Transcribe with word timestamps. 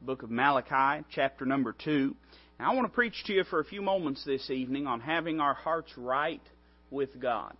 book 0.00 0.22
of 0.22 0.30
Malachi, 0.30 1.04
chapter 1.10 1.44
number 1.44 1.74
2. 1.84 2.14
Now, 2.58 2.70
I 2.70 2.74
want 2.74 2.86
to 2.86 2.94
preach 2.94 3.24
to 3.26 3.32
you 3.32 3.44
for 3.44 3.60
a 3.60 3.64
few 3.64 3.82
moments 3.82 4.24
this 4.24 4.50
evening 4.50 4.86
on 4.86 5.00
having 5.00 5.40
our 5.40 5.54
hearts 5.54 5.90
right 5.96 6.42
with 6.90 7.20
God. 7.20 7.56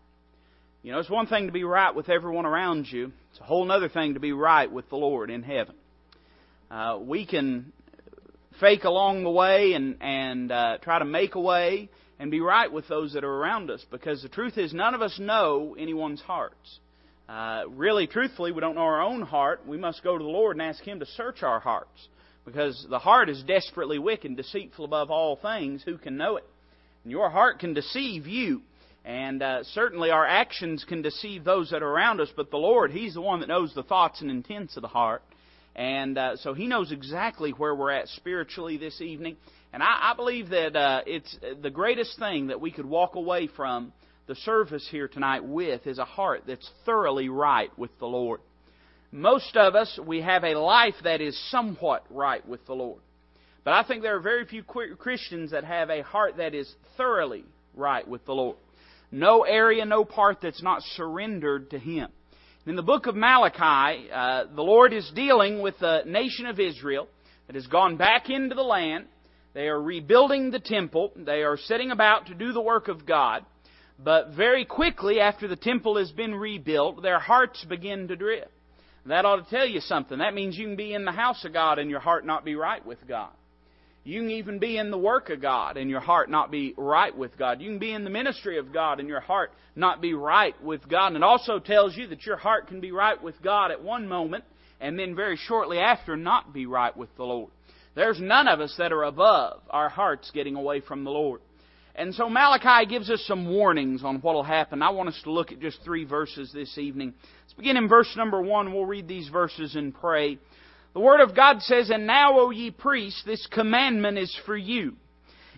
You 0.82 0.92
know, 0.92 0.98
it's 0.98 1.10
one 1.10 1.26
thing 1.26 1.46
to 1.46 1.52
be 1.52 1.64
right 1.64 1.94
with 1.94 2.08
everyone 2.08 2.46
around 2.46 2.86
you, 2.86 3.12
it's 3.30 3.40
a 3.40 3.44
whole 3.44 3.70
other 3.70 3.88
thing 3.88 4.14
to 4.14 4.20
be 4.20 4.32
right 4.32 4.70
with 4.70 4.88
the 4.88 4.96
Lord 4.96 5.30
in 5.30 5.42
heaven. 5.42 5.74
Uh, 6.70 6.98
we 7.00 7.26
can 7.26 7.72
fake 8.60 8.84
along 8.84 9.22
the 9.22 9.30
way 9.30 9.72
and, 9.72 9.96
and 10.00 10.52
uh, 10.52 10.78
try 10.82 10.98
to 10.98 11.04
make 11.04 11.34
a 11.34 11.40
way 11.40 11.88
and 12.18 12.30
be 12.30 12.40
right 12.40 12.72
with 12.72 12.86
those 12.88 13.14
that 13.14 13.24
are 13.24 13.34
around 13.34 13.70
us 13.70 13.84
because 13.90 14.22
the 14.22 14.28
truth 14.28 14.56
is 14.56 14.72
none 14.72 14.94
of 14.94 15.02
us 15.02 15.18
know 15.18 15.76
anyone's 15.78 16.20
hearts. 16.20 16.78
Uh, 17.28 17.64
really, 17.68 18.06
truthfully, 18.06 18.52
we 18.52 18.60
don't 18.60 18.76
know 18.76 18.82
our 18.82 19.02
own 19.02 19.22
heart. 19.22 19.66
We 19.66 19.76
must 19.76 20.04
go 20.04 20.16
to 20.16 20.22
the 20.22 20.30
Lord 20.30 20.56
and 20.56 20.62
ask 20.62 20.82
Him 20.82 21.00
to 21.00 21.06
search 21.06 21.42
our 21.42 21.58
hearts 21.58 22.08
because 22.46 22.86
the 22.88 23.00
heart 23.00 23.28
is 23.28 23.42
desperately 23.42 23.98
wicked 23.98 24.36
deceitful 24.36 24.86
above 24.86 25.10
all 25.10 25.36
things. 25.36 25.82
Who 25.82 25.98
can 25.98 26.16
know 26.16 26.36
it? 26.36 26.44
And 27.02 27.10
your 27.10 27.28
heart 27.28 27.58
can 27.58 27.74
deceive 27.74 28.26
you. 28.26 28.62
And 29.04 29.42
uh, 29.42 29.62
certainly 29.64 30.10
our 30.10 30.26
actions 30.26 30.84
can 30.88 31.02
deceive 31.02 31.44
those 31.44 31.70
that 31.70 31.82
are 31.82 31.88
around 31.88 32.20
us, 32.20 32.28
but 32.34 32.50
the 32.50 32.56
Lord, 32.56 32.90
He's 32.90 33.14
the 33.14 33.20
one 33.20 33.40
that 33.40 33.48
knows 33.48 33.74
the 33.74 33.82
thoughts 33.82 34.20
and 34.20 34.30
intents 34.30 34.76
of 34.76 34.82
the 34.82 34.88
heart. 34.88 35.22
And 35.74 36.16
uh, 36.16 36.36
so 36.36 36.54
He 36.54 36.66
knows 36.66 36.90
exactly 36.90 37.50
where 37.50 37.74
we're 37.74 37.90
at 37.90 38.08
spiritually 38.08 38.78
this 38.78 39.00
evening. 39.00 39.36
And 39.72 39.82
I, 39.82 40.12
I 40.12 40.14
believe 40.16 40.48
that 40.48 40.74
uh, 40.74 41.02
it's 41.06 41.36
the 41.62 41.70
greatest 41.70 42.18
thing 42.18 42.48
that 42.48 42.60
we 42.60 42.70
could 42.70 42.86
walk 42.86 43.14
away 43.14 43.48
from 43.48 43.92
the 44.26 44.34
service 44.36 44.86
here 44.90 45.06
tonight 45.06 45.44
with 45.44 45.86
is 45.86 45.98
a 45.98 46.04
heart 46.04 46.44
that's 46.46 46.68
thoroughly 46.84 47.28
right 47.28 47.76
with 47.78 47.96
the 47.98 48.06
Lord. 48.06 48.40
Most 49.12 49.56
of 49.56 49.74
us, 49.74 49.98
we 50.04 50.20
have 50.20 50.44
a 50.44 50.54
life 50.54 50.94
that 51.04 51.20
is 51.20 51.38
somewhat 51.50 52.04
right 52.10 52.46
with 52.46 52.64
the 52.66 52.74
Lord. 52.74 53.00
But 53.64 53.74
I 53.74 53.82
think 53.82 54.02
there 54.02 54.16
are 54.16 54.20
very 54.20 54.46
few 54.46 54.62
Christians 54.62 55.50
that 55.50 55.64
have 55.64 55.90
a 55.90 56.02
heart 56.02 56.36
that 56.36 56.54
is 56.54 56.72
thoroughly 56.96 57.44
right 57.74 58.06
with 58.06 58.24
the 58.24 58.32
Lord. 58.32 58.56
No 59.10 59.42
area, 59.42 59.84
no 59.84 60.04
part 60.04 60.38
that's 60.40 60.62
not 60.62 60.82
surrendered 60.82 61.70
to 61.70 61.78
Him. 61.78 62.10
In 62.66 62.74
the 62.74 62.82
book 62.82 63.06
of 63.06 63.14
Malachi, 63.14 64.10
uh, 64.12 64.44
the 64.54 64.62
Lord 64.62 64.92
is 64.92 65.10
dealing 65.14 65.62
with 65.62 65.78
the 65.78 66.02
nation 66.04 66.46
of 66.46 66.58
Israel 66.58 67.06
that 67.46 67.54
has 67.54 67.66
gone 67.68 67.96
back 67.96 68.28
into 68.28 68.54
the 68.56 68.62
land. 68.62 69.06
They 69.54 69.68
are 69.68 69.80
rebuilding 69.80 70.50
the 70.50 70.58
temple. 70.58 71.12
They 71.16 71.42
are 71.42 71.56
setting 71.56 71.92
about 71.92 72.26
to 72.26 72.34
do 72.34 72.52
the 72.52 72.60
work 72.60 72.88
of 72.88 73.06
God. 73.06 73.44
But 73.98 74.30
very 74.36 74.64
quickly, 74.64 75.20
after 75.20 75.48
the 75.48 75.56
temple 75.56 75.96
has 75.96 76.10
been 76.10 76.34
rebuilt, 76.34 77.02
their 77.02 77.18
hearts 77.18 77.64
begin 77.64 78.08
to 78.08 78.16
drift. 78.16 78.50
That 79.08 79.24
ought 79.24 79.44
to 79.44 79.50
tell 79.50 79.66
you 79.66 79.80
something. 79.80 80.18
That 80.18 80.34
means 80.34 80.56
you 80.56 80.66
can 80.66 80.76
be 80.76 80.92
in 80.92 81.04
the 81.04 81.12
house 81.12 81.44
of 81.44 81.52
God 81.52 81.78
and 81.78 81.90
your 81.90 82.00
heart 82.00 82.26
not 82.26 82.44
be 82.44 82.56
right 82.56 82.84
with 82.84 83.06
God. 83.06 83.30
You 84.04 84.20
can 84.20 84.30
even 84.30 84.58
be 84.58 84.78
in 84.78 84.90
the 84.90 84.98
work 84.98 85.30
of 85.30 85.42
God 85.42 85.76
and 85.76 85.90
your 85.90 86.00
heart 86.00 86.30
not 86.30 86.50
be 86.50 86.74
right 86.76 87.16
with 87.16 87.36
God. 87.36 87.60
You 87.60 87.70
can 87.70 87.78
be 87.78 87.92
in 87.92 88.04
the 88.04 88.10
ministry 88.10 88.58
of 88.58 88.72
God 88.72 89.00
and 89.00 89.08
your 89.08 89.20
heart 89.20 89.52
not 89.74 90.00
be 90.00 90.14
right 90.14 90.60
with 90.62 90.88
God. 90.88 91.08
And 91.08 91.16
it 91.16 91.22
also 91.22 91.58
tells 91.58 91.96
you 91.96 92.06
that 92.08 92.24
your 92.24 92.36
heart 92.36 92.68
can 92.68 92.80
be 92.80 92.92
right 92.92 93.20
with 93.20 93.40
God 93.42 93.70
at 93.70 93.82
one 93.82 94.06
moment 94.06 94.44
and 94.80 94.98
then 94.98 95.16
very 95.16 95.36
shortly 95.36 95.78
after 95.78 96.16
not 96.16 96.52
be 96.52 96.66
right 96.66 96.96
with 96.96 97.14
the 97.16 97.24
Lord. 97.24 97.50
There's 97.94 98.20
none 98.20 98.46
of 98.46 98.60
us 98.60 98.74
that 98.78 98.92
are 98.92 99.04
above 99.04 99.62
our 99.70 99.88
hearts 99.88 100.30
getting 100.32 100.54
away 100.54 100.80
from 100.80 101.02
the 101.02 101.10
Lord. 101.10 101.40
And 101.96 102.14
so 102.14 102.28
Malachi 102.28 102.86
gives 102.86 103.10
us 103.10 103.24
some 103.26 103.48
warnings 103.48 104.04
on 104.04 104.20
what 104.20 104.34
will 104.34 104.42
happen. 104.42 104.82
I 104.82 104.90
want 104.90 105.08
us 105.08 105.20
to 105.24 105.32
look 105.32 105.50
at 105.50 105.60
just 105.60 105.82
three 105.82 106.04
verses 106.04 106.52
this 106.52 106.76
evening. 106.76 107.14
Begin 107.56 107.76
in 107.76 107.88
verse 107.88 108.12
number 108.16 108.40
one. 108.42 108.72
We'll 108.72 108.84
read 108.84 109.08
these 109.08 109.28
verses 109.28 109.76
and 109.76 109.94
pray. 109.94 110.38
The 110.92 111.00
Word 111.00 111.20
of 111.20 111.34
God 111.34 111.62
says, 111.62 111.90
And 111.90 112.06
now, 112.06 112.38
O 112.38 112.50
ye 112.50 112.70
priests, 112.70 113.22
this 113.24 113.46
commandment 113.46 114.18
is 114.18 114.34
for 114.44 114.56
you. 114.56 114.96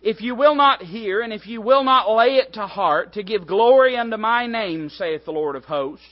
If 0.00 0.20
you 0.20 0.34
will 0.34 0.54
not 0.54 0.82
hear, 0.82 1.20
and 1.20 1.32
if 1.32 1.46
you 1.46 1.60
will 1.60 1.82
not 1.82 2.10
lay 2.10 2.36
it 2.36 2.54
to 2.54 2.66
heart, 2.66 3.14
to 3.14 3.24
give 3.24 3.46
glory 3.46 3.96
unto 3.96 4.16
my 4.16 4.46
name, 4.46 4.90
saith 4.90 5.24
the 5.24 5.32
Lord 5.32 5.56
of 5.56 5.64
hosts, 5.64 6.06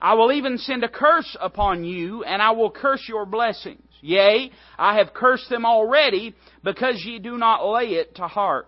I 0.00 0.14
will 0.14 0.32
even 0.32 0.58
send 0.58 0.84
a 0.84 0.88
curse 0.88 1.36
upon 1.40 1.84
you, 1.84 2.24
and 2.24 2.40
I 2.40 2.52
will 2.52 2.70
curse 2.70 3.04
your 3.08 3.26
blessings. 3.26 3.82
Yea, 4.00 4.50
I 4.78 4.96
have 4.96 5.12
cursed 5.12 5.50
them 5.50 5.66
already, 5.66 6.34
because 6.64 7.02
ye 7.04 7.18
do 7.18 7.36
not 7.36 7.66
lay 7.66 7.94
it 7.94 8.14
to 8.16 8.26
heart. 8.26 8.66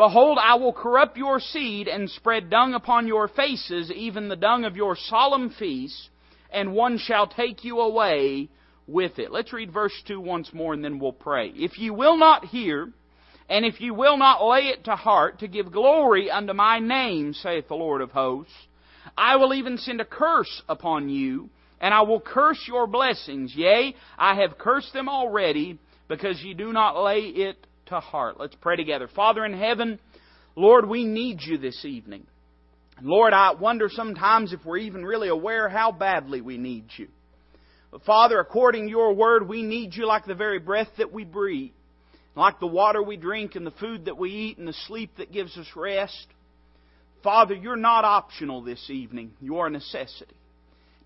Behold, 0.00 0.38
I 0.40 0.54
will 0.54 0.72
corrupt 0.72 1.18
your 1.18 1.40
seed 1.40 1.86
and 1.86 2.08
spread 2.08 2.48
dung 2.48 2.72
upon 2.72 3.06
your 3.06 3.28
faces, 3.28 3.92
even 3.92 4.30
the 4.30 4.34
dung 4.34 4.64
of 4.64 4.74
your 4.74 4.96
solemn 4.96 5.50
feasts, 5.50 6.08
and 6.50 6.72
one 6.72 6.96
shall 6.96 7.26
take 7.26 7.64
you 7.64 7.80
away 7.80 8.48
with 8.86 9.18
it. 9.18 9.30
Let's 9.30 9.52
read 9.52 9.70
verse 9.70 9.92
2 10.06 10.18
once 10.18 10.54
more 10.54 10.72
and 10.72 10.82
then 10.82 11.00
we'll 11.00 11.12
pray. 11.12 11.48
If 11.48 11.78
you 11.78 11.92
will 11.92 12.16
not 12.16 12.46
hear, 12.46 12.90
and 13.50 13.66
if 13.66 13.78
you 13.82 13.92
will 13.92 14.16
not 14.16 14.42
lay 14.42 14.68
it 14.68 14.84
to 14.84 14.96
heart 14.96 15.40
to 15.40 15.48
give 15.48 15.70
glory 15.70 16.30
unto 16.30 16.54
my 16.54 16.78
name, 16.78 17.34
saith 17.34 17.68
the 17.68 17.74
Lord 17.74 18.00
of 18.00 18.10
hosts, 18.10 18.54
I 19.18 19.36
will 19.36 19.52
even 19.52 19.76
send 19.76 20.00
a 20.00 20.06
curse 20.06 20.62
upon 20.66 21.10
you, 21.10 21.50
and 21.78 21.92
I 21.92 22.00
will 22.00 22.22
curse 22.22 22.64
your 22.66 22.86
blessings. 22.86 23.54
Yea, 23.54 23.94
I 24.16 24.36
have 24.36 24.56
cursed 24.56 24.94
them 24.94 25.10
already, 25.10 25.78
because 26.08 26.42
ye 26.42 26.54
do 26.54 26.72
not 26.72 26.96
lay 27.04 27.20
it 27.20 27.66
to 27.90 28.00
heart. 28.00 28.40
Let's 28.40 28.56
pray 28.60 28.76
together. 28.76 29.08
Father 29.14 29.44
in 29.44 29.52
heaven, 29.52 29.98
Lord, 30.56 30.88
we 30.88 31.04
need 31.04 31.40
you 31.42 31.58
this 31.58 31.84
evening. 31.84 32.26
Lord, 33.02 33.32
I 33.32 33.52
wonder 33.52 33.88
sometimes 33.90 34.52
if 34.52 34.64
we're 34.64 34.78
even 34.78 35.04
really 35.04 35.28
aware 35.28 35.68
how 35.68 35.92
badly 35.92 36.40
we 36.40 36.58
need 36.58 36.86
you. 36.96 37.08
But 37.90 38.02
Father, 38.04 38.38
according 38.38 38.84
to 38.84 38.90
your 38.90 39.14
word, 39.14 39.48
we 39.48 39.62
need 39.62 39.94
you 39.94 40.06
like 40.06 40.24
the 40.24 40.34
very 40.34 40.58
breath 40.58 40.88
that 40.98 41.12
we 41.12 41.24
breathe, 41.24 41.72
like 42.36 42.60
the 42.60 42.66
water 42.66 43.02
we 43.02 43.16
drink 43.16 43.54
and 43.54 43.66
the 43.66 43.72
food 43.72 44.04
that 44.04 44.18
we 44.18 44.30
eat 44.30 44.58
and 44.58 44.68
the 44.68 44.74
sleep 44.86 45.10
that 45.18 45.32
gives 45.32 45.56
us 45.56 45.66
rest. 45.74 46.26
Father, 47.22 47.54
you're 47.54 47.76
not 47.76 48.04
optional 48.04 48.62
this 48.62 48.88
evening. 48.88 49.32
You're 49.40 49.66
a 49.66 49.70
necessity. 49.70 50.34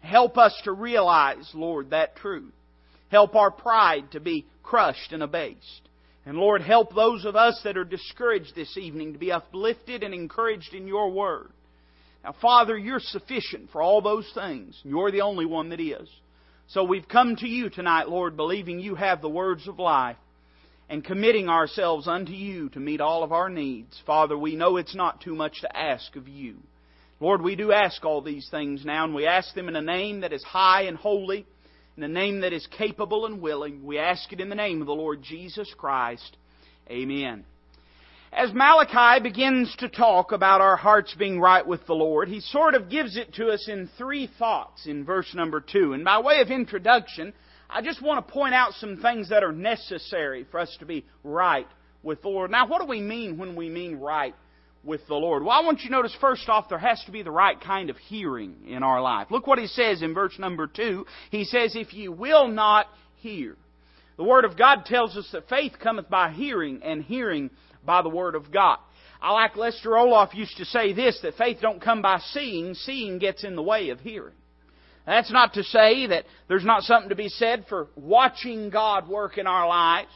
Help 0.01 0.37
us 0.37 0.55
to 0.65 0.73
realize, 0.73 1.51
Lord, 1.55 1.91
that 1.91 2.17
truth. 2.17 2.53
Help 3.11 3.35
our 3.35 3.51
pride 3.51 4.11
to 4.13 4.21
be 4.21 4.45
crushed 4.63 5.13
and 5.13 5.23
abased. 5.23 5.89
And 6.27 6.39
Lord, 6.39 6.63
help 6.63 6.95
those 6.95 7.25
of 7.25 7.37
us 7.37 7.61
that 7.65 7.77
are 7.77 7.85
discouraged 7.85 8.55
this 8.55 8.77
evening 8.79 9.13
to 9.13 9.19
be 9.19 9.33
uplifted 9.33 10.03
and 10.03 10.15
encouraged 10.15 10.73
in 10.73 10.87
your 10.87 11.11
word. 11.11 11.51
Now, 12.25 12.35
Father, 12.41 12.79
you're 12.79 13.01
sufficient 13.01 13.71
for 13.71 13.83
all 13.83 14.01
those 14.01 14.31
things. 14.35 14.81
You're 14.85 15.11
the 15.11 15.21
only 15.21 15.45
one 15.45 15.69
that 15.69 15.81
is. 15.81 16.09
So 16.69 16.83
we've 16.83 17.07
come 17.07 17.37
to 17.37 17.47
you 17.47 17.69
tonight, 17.69 18.09
Lord, 18.09 18.37
believing 18.37 18.81
you 18.81 18.95
have 18.95 19.21
the 19.21 19.29
words 19.29 19.69
of 19.69 19.79
life 19.79 20.17
and 20.89 21.05
committing 21.05 21.51
ourselves 21.51 22.09
unto 22.09 22.33
you 22.33 22.71
to 22.71 22.81
meet 22.81 23.03
all 23.03 23.23
of 23.23 23.33
our 23.33 23.51
needs. 23.51 24.01
Father, 24.07 24.37
we 24.37 24.57
know 24.57 24.79
it's 24.79 24.95
not 24.95 25.21
too 25.21 25.35
much 25.35 25.61
to 25.61 25.77
ask 25.77 26.17
of 26.17 26.27
you. 26.27 26.57
Lord, 27.21 27.43
we 27.43 27.55
do 27.55 27.71
ask 27.73 28.03
all 28.05 28.23
these 28.23 28.49
things 28.51 28.85
now, 28.85 29.05
and 29.05 29.15
we 29.15 29.27
ask 29.27 29.55
them 29.55 29.69
in 29.69 29.77
a 29.77 29.83
name 29.83 30.21
that 30.21 30.33
is 30.33 30.43
high 30.43 30.83
and 30.83 30.97
holy 30.97 31.47
in 31.97 32.03
a 32.03 32.09
name 32.09 32.41
that 32.41 32.53
is 32.53 32.67
capable 32.77 33.27
and 33.27 33.41
willing. 33.41 33.85
We 33.85 33.99
ask 33.99 34.33
it 34.33 34.41
in 34.41 34.49
the 34.49 34.55
name 34.55 34.81
of 34.81 34.87
the 34.87 34.95
Lord 34.95 35.23
Jesus 35.23 35.73
Christ. 35.77 36.37
Amen. 36.91 37.45
As 38.33 38.53
Malachi 38.53 39.23
begins 39.23 39.75
to 39.77 39.89
talk 39.89 40.33
about 40.33 40.61
our 40.61 40.77
hearts 40.77 41.15
being 41.17 41.41
right 41.41 41.65
with 41.65 41.87
the 41.87 41.95
Lord, 41.95 42.29
he 42.29 42.41
sort 42.41 42.75
of 42.75 42.91
gives 42.91 43.17
it 43.17 43.33
to 43.35 43.49
us 43.49 43.69
in 43.69 43.89
three 43.97 44.29
thoughts 44.39 44.87
in 44.87 45.05
verse 45.05 45.33
number 45.35 45.61
two. 45.61 45.93
And 45.93 46.05
by 46.05 46.21
way 46.21 46.41
of 46.41 46.51
introduction, 46.51 47.33
I 47.71 47.81
just 47.81 48.03
want 48.03 48.27
to 48.27 48.33
point 48.33 48.55
out 48.55 48.73
some 48.75 48.97
things 48.97 49.29
that 49.29 49.45
are 49.45 49.53
necessary 49.53 50.47
for 50.51 50.59
us 50.59 50.77
to 50.81 50.87
be 50.87 51.05
right 51.23 51.69
with 52.03 52.23
the 52.23 52.29
Lord. 52.29 52.51
Now, 52.51 52.67
what 52.67 52.81
do 52.81 52.89
we 52.89 53.01
mean 53.01 53.39
when 53.39 53.55
we 53.55 53.69
mean 53.69 53.97
right 54.01 54.35
with 54.85 55.07
the 55.09 55.15
Lord? 55.15 55.43
Well, 55.43 55.57
I 55.57 55.65
want 55.65 55.81
you 55.81 55.89
to 55.89 55.93
notice 55.97 56.17
first 56.21 56.49
off, 56.49 56.69
there 56.69 56.79
has 56.79 57.03
to 57.07 57.13
be 57.13 57.23
the 57.23 57.31
right 57.31 57.61
kind 57.61 57.91
of 57.91 57.97
hearing 57.97 58.57
in 58.67 58.83
our 58.83 59.01
life. 59.01 59.29
Look 59.31 59.47
what 59.47 59.59
he 59.59 59.67
says 59.67 60.03
in 60.03 60.15
verse 60.15 60.39
number 60.39 60.67
two. 60.67 61.07
He 61.31 61.45
says, 61.45 61.75
If 61.75 61.95
you 61.95 62.13
will 62.13 62.49
not 62.49 62.87
hear. 63.17 63.57
The 64.17 64.25
Word 64.25 64.45
of 64.45 64.57
God 64.57 64.85
tells 64.85 65.17
us 65.17 65.29
that 65.33 65.49
faith 65.49 65.73
cometh 65.83 66.09
by 66.09 66.31
hearing, 66.31 66.81
and 66.85 67.03
hearing 67.03 67.51
by 67.85 68.03
the 68.03 68.09
Word 68.09 68.35
of 68.35 68.53
God. 68.53 68.79
I 69.21 69.33
like 69.33 69.57
Lester 69.57 69.91
Roloff 69.91 70.35
used 70.35 70.57
to 70.59 70.65
say 70.67 70.93
this, 70.93 71.19
that 71.23 71.37
faith 71.37 71.59
don't 71.61 71.83
come 71.83 72.03
by 72.03 72.19
seeing, 72.33 72.75
seeing 72.75 73.19
gets 73.19 73.43
in 73.43 73.57
the 73.57 73.63
way 73.63 73.89
of 73.89 74.01
hearing. 74.01 74.35
That's 75.07 75.33
not 75.33 75.55
to 75.55 75.63
say 75.65 76.07
that 76.09 76.25
there's 76.49 76.65
not 76.65 76.83
something 76.83 77.09
to 77.09 77.15
be 77.15 77.29
said 77.29 77.67
for 77.69 77.89
watching 77.97 78.71
God 78.71 79.09
work 79.09 79.37
in 79.37 79.47
our 79.47 79.69
lives. 79.69 80.09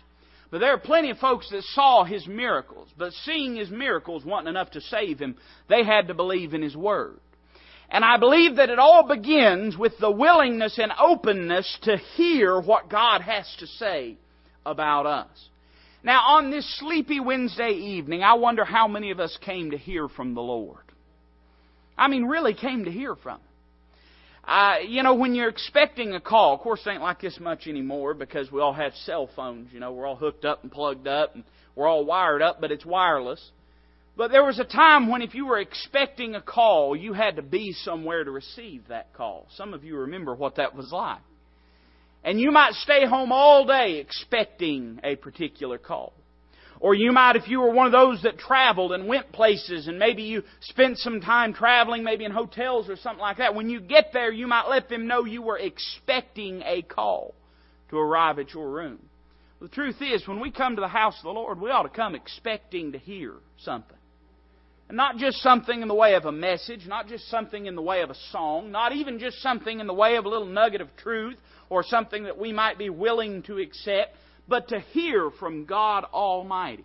But 0.50 0.58
there 0.60 0.72
are 0.72 0.78
plenty 0.78 1.10
of 1.10 1.18
folks 1.18 1.50
that 1.50 1.62
saw 1.62 2.04
his 2.04 2.26
miracles, 2.26 2.88
but 2.96 3.12
seeing 3.12 3.56
his 3.56 3.70
miracles 3.70 4.24
wasn't 4.24 4.48
enough 4.48 4.70
to 4.72 4.80
save 4.80 5.18
him. 5.18 5.36
They 5.68 5.84
had 5.84 6.08
to 6.08 6.14
believe 6.14 6.54
in 6.54 6.62
his 6.62 6.76
word. 6.76 7.20
And 7.90 8.04
I 8.04 8.18
believe 8.18 8.56
that 8.56 8.70
it 8.70 8.78
all 8.78 9.06
begins 9.06 9.76
with 9.76 9.92
the 9.98 10.10
willingness 10.10 10.78
and 10.78 10.92
openness 10.98 11.78
to 11.82 11.96
hear 12.16 12.60
what 12.60 12.90
God 12.90 13.22
has 13.22 13.46
to 13.60 13.66
say 13.66 14.16
about 14.64 15.06
us. 15.06 15.48
Now, 16.02 16.20
on 16.36 16.50
this 16.50 16.78
sleepy 16.78 17.18
Wednesday 17.18 17.72
evening, 17.72 18.22
I 18.22 18.34
wonder 18.34 18.64
how 18.64 18.88
many 18.88 19.10
of 19.10 19.20
us 19.20 19.36
came 19.40 19.72
to 19.72 19.78
hear 19.78 20.08
from 20.08 20.34
the 20.34 20.40
Lord. 20.40 20.84
I 21.96 22.08
mean, 22.08 22.24
really 22.24 22.54
came 22.54 22.84
to 22.84 22.90
hear 22.90 23.16
from 23.16 23.38
Him. 23.38 23.47
Uh, 24.48 24.76
you 24.88 25.02
know, 25.02 25.12
when 25.12 25.34
you're 25.34 25.50
expecting 25.50 26.14
a 26.14 26.20
call, 26.20 26.54
of 26.54 26.60
course, 26.60 26.80
it 26.86 26.90
ain't 26.90 27.02
like 27.02 27.20
this 27.20 27.38
much 27.38 27.66
anymore 27.66 28.14
because 28.14 28.50
we 28.50 28.62
all 28.62 28.72
have 28.72 28.94
cell 29.04 29.28
phones. 29.36 29.70
You 29.74 29.78
know, 29.78 29.92
we're 29.92 30.06
all 30.06 30.16
hooked 30.16 30.46
up 30.46 30.62
and 30.62 30.72
plugged 30.72 31.06
up 31.06 31.34
and 31.34 31.44
we're 31.76 31.86
all 31.86 32.06
wired 32.06 32.40
up, 32.40 32.58
but 32.58 32.72
it's 32.72 32.86
wireless. 32.86 33.50
But 34.16 34.30
there 34.30 34.42
was 34.42 34.58
a 34.58 34.64
time 34.64 35.10
when 35.10 35.20
if 35.20 35.34
you 35.34 35.44
were 35.44 35.58
expecting 35.58 36.34
a 36.34 36.40
call, 36.40 36.96
you 36.96 37.12
had 37.12 37.36
to 37.36 37.42
be 37.42 37.72
somewhere 37.72 38.24
to 38.24 38.30
receive 38.30 38.84
that 38.88 39.12
call. 39.12 39.46
Some 39.54 39.74
of 39.74 39.84
you 39.84 39.98
remember 39.98 40.34
what 40.34 40.56
that 40.56 40.74
was 40.74 40.90
like. 40.92 41.20
And 42.24 42.40
you 42.40 42.50
might 42.50 42.72
stay 42.72 43.06
home 43.06 43.32
all 43.32 43.66
day 43.66 43.98
expecting 43.98 44.98
a 45.04 45.16
particular 45.16 45.76
call. 45.76 46.14
Or 46.80 46.94
you 46.94 47.10
might, 47.12 47.36
if 47.36 47.48
you 47.48 47.60
were 47.60 47.72
one 47.72 47.86
of 47.86 47.92
those 47.92 48.22
that 48.22 48.38
traveled 48.38 48.92
and 48.92 49.08
went 49.08 49.32
places 49.32 49.88
and 49.88 49.98
maybe 49.98 50.22
you 50.22 50.42
spent 50.60 50.98
some 50.98 51.20
time 51.20 51.52
traveling, 51.52 52.04
maybe 52.04 52.24
in 52.24 52.30
hotels 52.30 52.88
or 52.88 52.96
something 52.96 53.20
like 53.20 53.38
that, 53.38 53.54
when 53.54 53.68
you 53.68 53.80
get 53.80 54.10
there, 54.12 54.32
you 54.32 54.46
might 54.46 54.68
let 54.68 54.88
them 54.88 55.08
know 55.08 55.24
you 55.24 55.42
were 55.42 55.58
expecting 55.58 56.62
a 56.64 56.82
call 56.82 57.34
to 57.90 57.98
arrive 57.98 58.38
at 58.38 58.54
your 58.54 58.70
room. 58.70 59.00
The 59.60 59.68
truth 59.68 59.96
is, 60.00 60.26
when 60.28 60.38
we 60.38 60.52
come 60.52 60.76
to 60.76 60.80
the 60.80 60.86
house 60.86 61.16
of 61.18 61.24
the 61.24 61.30
Lord, 61.30 61.60
we 61.60 61.70
ought 61.70 61.82
to 61.82 61.88
come 61.88 62.14
expecting 62.14 62.92
to 62.92 62.98
hear 62.98 63.34
something. 63.58 63.96
And 64.88 64.96
not 64.96 65.16
just 65.16 65.38
something 65.38 65.82
in 65.82 65.88
the 65.88 65.94
way 65.94 66.14
of 66.14 66.26
a 66.26 66.32
message, 66.32 66.86
not 66.86 67.08
just 67.08 67.28
something 67.28 67.66
in 67.66 67.74
the 67.74 67.82
way 67.82 68.02
of 68.02 68.10
a 68.10 68.14
song, 68.30 68.70
not 68.70 68.92
even 68.92 69.18
just 69.18 69.42
something 69.42 69.80
in 69.80 69.88
the 69.88 69.94
way 69.94 70.16
of 70.16 70.24
a 70.24 70.28
little 70.28 70.46
nugget 70.46 70.80
of 70.80 70.94
truth 70.96 71.36
or 71.68 71.82
something 71.82 72.24
that 72.24 72.38
we 72.38 72.52
might 72.52 72.78
be 72.78 72.88
willing 72.88 73.42
to 73.42 73.58
accept, 73.58 74.16
but 74.48 74.68
to 74.68 74.80
hear 74.80 75.30
from 75.38 75.66
God 75.66 76.04
Almighty. 76.12 76.84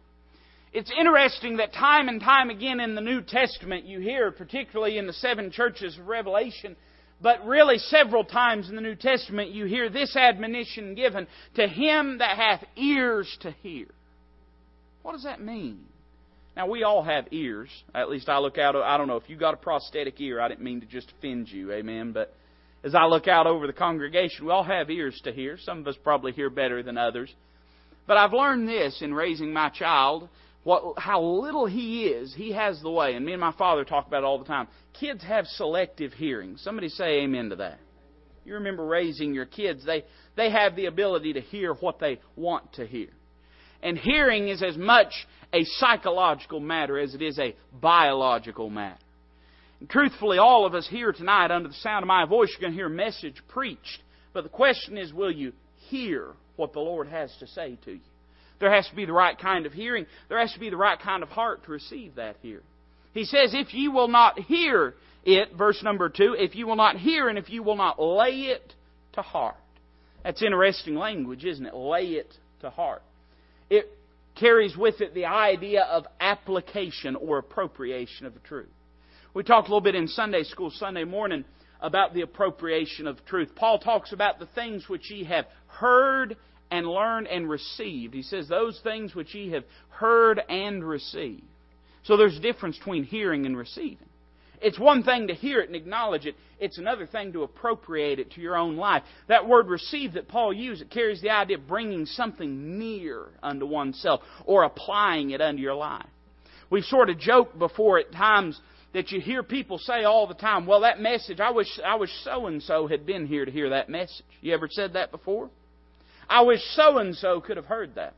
It's 0.73 0.91
interesting 0.99 1.57
that 1.57 1.73
time 1.73 2.09
and 2.09 2.19
time 2.19 2.49
again 2.49 2.79
in 2.79 2.95
the 2.95 3.01
New 3.01 3.21
Testament 3.21 3.85
you 3.85 3.99
hear, 3.99 4.31
particularly 4.31 4.97
in 4.97 5.07
the 5.07 5.13
seven 5.13 5.51
churches 5.51 5.97
of 5.97 6.07
Revelation, 6.07 6.75
but 7.21 7.45
really 7.45 7.77
several 7.77 8.25
times 8.25 8.69
in 8.69 8.75
the 8.75 8.81
New 8.81 8.95
Testament 8.95 9.51
you 9.51 9.65
hear 9.65 9.89
this 9.89 10.15
admonition 10.15 10.95
given 10.95 11.27
to 11.55 11.67
him 11.67 12.17
that 12.17 12.37
hath 12.37 12.63
ears 12.75 13.37
to 13.41 13.51
hear. 13.61 13.85
What 15.03 15.13
does 15.13 15.23
that 15.23 15.41
mean? 15.41 15.85
Now 16.55 16.67
we 16.67 16.83
all 16.83 17.03
have 17.03 17.27
ears. 17.31 17.69
At 17.93 18.09
least 18.09 18.27
I 18.27 18.39
look 18.39 18.57
out. 18.57 18.75
I 18.75 18.97
don't 18.97 19.07
know 19.07 19.17
if 19.17 19.29
you 19.29 19.37
got 19.37 19.53
a 19.53 19.57
prosthetic 19.57 20.19
ear. 20.19 20.41
I 20.41 20.47
didn't 20.47 20.63
mean 20.63 20.81
to 20.81 20.87
just 20.87 21.11
offend 21.17 21.49
you, 21.49 21.71
Amen. 21.71 22.13
But 22.13 22.33
as 22.83 22.95
I 22.95 23.05
look 23.05 23.27
out 23.27 23.47
over 23.47 23.67
the 23.67 23.73
congregation, 23.73 24.45
we 24.45 24.51
all 24.51 24.63
have 24.63 24.89
ears 24.89 25.19
to 25.23 25.31
hear. 25.31 25.57
Some 25.57 25.79
of 25.79 25.87
us 25.87 25.95
probably 26.03 26.31
hear 26.31 26.49
better 26.49 26.83
than 26.83 26.97
others. 26.97 27.33
But 28.05 28.17
I've 28.17 28.33
learned 28.33 28.67
this 28.67 29.01
in 29.01 29.13
raising 29.13 29.53
my 29.53 29.69
child. 29.69 30.29
What, 30.63 30.97
how 30.97 31.21
little 31.21 31.65
he 31.65 32.05
is, 32.05 32.33
he 32.33 32.53
has 32.53 32.81
the 32.81 32.89
way. 32.89 33.15
And 33.15 33.25
me 33.25 33.33
and 33.33 33.41
my 33.41 33.53
father 33.53 33.83
talk 33.83 34.07
about 34.07 34.23
it 34.23 34.25
all 34.25 34.39
the 34.39 34.45
time. 34.45 34.67
Kids 34.99 35.23
have 35.23 35.45
selective 35.47 36.13
hearing. 36.13 36.57
Somebody 36.57 36.89
say 36.89 37.21
amen 37.21 37.49
to 37.49 37.57
that. 37.57 37.79
You 38.45 38.55
remember 38.55 38.85
raising 38.85 39.33
your 39.33 39.45
kids. 39.45 39.85
They, 39.85 40.03
they 40.35 40.51
have 40.51 40.75
the 40.75 40.85
ability 40.85 41.33
to 41.33 41.41
hear 41.41 41.73
what 41.73 41.99
they 41.99 42.19
want 42.35 42.73
to 42.73 42.85
hear. 42.85 43.09
And 43.81 43.97
hearing 43.97 44.47
is 44.47 44.63
as 44.63 44.77
much 44.77 45.13
a 45.53 45.63
psychological 45.63 46.59
matter 46.59 46.97
as 46.97 47.13
it 47.13 47.21
is 47.21 47.37
a 47.39 47.55
biological 47.73 48.69
matter. 48.69 48.99
And 49.79 49.89
truthfully, 49.89 50.37
all 50.37 50.65
of 50.65 50.73
us 50.73 50.87
here 50.89 51.11
tonight, 51.11 51.51
under 51.51 51.67
the 51.67 51.75
sound 51.75 52.03
of 52.03 52.07
my 52.07 52.25
voice, 52.25 52.49
you're 52.51 52.61
going 52.61 52.73
to 52.73 52.77
hear 52.77 52.87
a 52.87 52.89
message 52.89 53.35
preached. 53.49 54.01
But 54.33 54.43
the 54.43 54.49
question 54.49 54.97
is, 54.97 55.13
will 55.13 55.31
you 55.31 55.51
hear 55.89 56.27
what 56.55 56.73
the 56.73 56.79
Lord 56.79 57.07
has 57.07 57.35
to 57.39 57.47
say 57.47 57.77
to 57.85 57.93
you? 57.93 57.99
There 58.59 58.73
has 58.73 58.87
to 58.89 58.95
be 58.95 59.05
the 59.05 59.13
right 59.13 59.37
kind 59.37 59.65
of 59.65 59.73
hearing. 59.73 60.05
There 60.29 60.39
has 60.39 60.53
to 60.53 60.59
be 60.59 60.69
the 60.69 60.77
right 60.77 60.99
kind 60.99 61.23
of 61.23 61.29
heart 61.29 61.65
to 61.65 61.71
receive 61.71 62.15
that 62.15 62.37
hearing. 62.41 62.63
He 63.13 63.25
says, 63.25 63.53
if 63.53 63.73
ye 63.73 63.87
will 63.87 64.07
not 64.07 64.39
hear 64.39 64.95
it, 65.23 65.49
verse 65.57 65.81
number 65.83 66.09
two, 66.09 66.35
if 66.37 66.55
you 66.55 66.67
will 66.67 66.75
not 66.75 66.97
hear 66.97 67.29
and 67.29 67.37
if 67.37 67.49
you 67.49 67.63
will 67.63 67.75
not 67.75 68.01
lay 68.01 68.43
it 68.43 68.73
to 69.13 69.21
heart. 69.21 69.55
That's 70.23 70.41
interesting 70.41 70.95
language, 70.95 71.43
isn't 71.43 71.65
it? 71.65 71.75
Lay 71.75 72.11
it 72.11 72.33
to 72.61 72.69
heart 72.69 73.01
it 73.73 73.89
carries 74.35 74.75
with 74.77 75.01
it 75.01 75.13
the 75.13 75.25
idea 75.25 75.83
of 75.83 76.05
application 76.19 77.15
or 77.15 77.37
appropriation 77.39 78.25
of 78.25 78.33
the 78.33 78.39
truth. 78.41 78.69
We 79.33 79.43
talked 79.43 79.67
a 79.67 79.71
little 79.71 79.81
bit 79.81 79.95
in 79.95 80.07
Sunday 80.07 80.43
school 80.43 80.71
Sunday 80.71 81.03
morning 81.03 81.43
about 81.83 82.13
the 82.13 82.21
appropriation 82.21 83.05
of 83.05 83.23
truth. 83.25 83.49
Paul 83.55 83.77
talks 83.77 84.13
about 84.13 84.39
the 84.39 84.47
things 84.47 84.87
which 84.87 85.11
ye 85.11 85.25
have 85.25 85.45
heard 85.67 86.37
and 86.71 86.87
learned 86.87 87.27
and 87.27 87.47
received. 87.47 88.15
He 88.15 88.23
says, 88.23 88.47
those 88.47 88.79
things 88.81 89.13
which 89.13 89.35
ye 89.35 89.51
have 89.51 89.65
heard 89.89 90.41
and 90.49 90.83
received. 90.83 91.43
So 92.03 92.17
there's 92.17 92.37
a 92.37 92.41
difference 92.41 92.77
between 92.77 93.03
hearing 93.03 93.45
and 93.45 93.55
receiving. 93.55 94.07
It's 94.61 94.79
one 94.79 95.03
thing 95.03 95.27
to 95.27 95.33
hear 95.33 95.59
it 95.59 95.67
and 95.67 95.75
acknowledge 95.75 96.25
it. 96.25 96.35
It's 96.57 96.77
another 96.77 97.05
thing 97.05 97.33
to 97.33 97.43
appropriate 97.43 98.19
it 98.19 98.31
to 98.31 98.41
your 98.41 98.55
own 98.55 98.77
life. 98.77 99.03
That 99.27 99.47
word 99.47 99.67
receive 99.67 100.13
that 100.13 100.29
Paul 100.29 100.53
used, 100.53 100.81
it 100.81 100.89
carries 100.89 101.21
the 101.21 101.31
idea 101.31 101.57
of 101.57 101.67
bringing 101.67 102.05
something 102.05 102.79
near 102.79 103.27
unto 103.43 103.65
oneself 103.65 104.21
or 104.45 104.63
applying 104.63 105.31
it 105.31 105.41
unto 105.41 105.61
your 105.61 105.75
life. 105.75 106.07
We've 106.69 106.85
sort 106.85 107.09
of 107.09 107.19
joked 107.19 107.59
before 107.59 107.99
at 107.99 108.13
times 108.13 108.59
that 108.93 109.11
you 109.11 109.19
hear 109.19 109.43
people 109.43 109.77
say 109.79 110.03
all 110.03 110.27
the 110.27 110.33
time, 110.33 110.65
well, 110.65 110.81
that 110.81 110.99
message, 110.99 111.39
I 111.39 111.51
wish, 111.51 111.67
I 111.83 111.95
wish 111.95 112.11
so 112.23 112.45
and 112.47 112.61
so 112.61 112.87
had 112.87 113.05
been 113.05 113.25
here 113.25 113.43
to 113.43 113.51
hear 113.51 113.71
that 113.71 113.89
message. 113.89 114.25
You 114.41 114.53
ever 114.53 114.67
said 114.69 114.93
that 114.93 115.11
before? 115.11 115.49
I 116.29 116.41
wish 116.41 116.61
so 116.75 116.99
and 116.99 117.15
so 117.15 117.41
could 117.41 117.57
have 117.57 117.65
heard 117.65 117.95
that. 117.95 118.13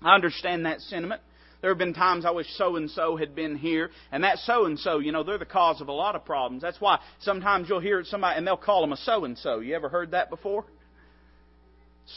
I 0.00 0.14
understand 0.14 0.66
that 0.66 0.80
sentiment. 0.80 1.20
There 1.60 1.70
have 1.70 1.78
been 1.78 1.94
times 1.94 2.24
I 2.24 2.30
wish 2.32 2.48
so 2.56 2.74
and 2.74 2.90
so 2.90 3.16
had 3.16 3.36
been 3.36 3.56
here, 3.56 3.90
and 4.10 4.24
that 4.24 4.38
so 4.38 4.64
and 4.66 4.78
so, 4.78 4.98
you 4.98 5.12
know, 5.12 5.22
they're 5.22 5.38
the 5.38 5.44
cause 5.44 5.80
of 5.80 5.86
a 5.86 5.92
lot 5.92 6.16
of 6.16 6.24
problems. 6.24 6.62
That's 6.62 6.80
why 6.80 6.98
sometimes 7.20 7.68
you'll 7.68 7.80
hear 7.80 8.02
somebody 8.04 8.36
and 8.36 8.46
they'll 8.46 8.56
call 8.56 8.80
them 8.80 8.92
a 8.92 8.96
so 8.96 9.24
and 9.24 9.38
so. 9.38 9.60
You 9.60 9.76
ever 9.76 9.88
heard 9.88 10.10
that 10.10 10.28
before? 10.28 10.64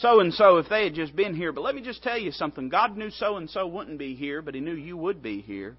So 0.00 0.18
and 0.18 0.34
so, 0.34 0.56
if 0.56 0.68
they 0.68 0.82
had 0.84 0.94
just 0.94 1.14
been 1.14 1.36
here. 1.36 1.52
But 1.52 1.60
let 1.60 1.76
me 1.76 1.80
just 1.80 2.02
tell 2.02 2.18
you 2.18 2.32
something. 2.32 2.68
God 2.68 2.96
knew 2.96 3.10
so 3.10 3.36
and 3.36 3.48
so 3.48 3.68
wouldn't 3.68 4.00
be 4.00 4.16
here, 4.16 4.42
but 4.42 4.54
He 4.54 4.60
knew 4.60 4.74
you 4.74 4.96
would 4.96 5.22
be 5.22 5.40
here. 5.40 5.76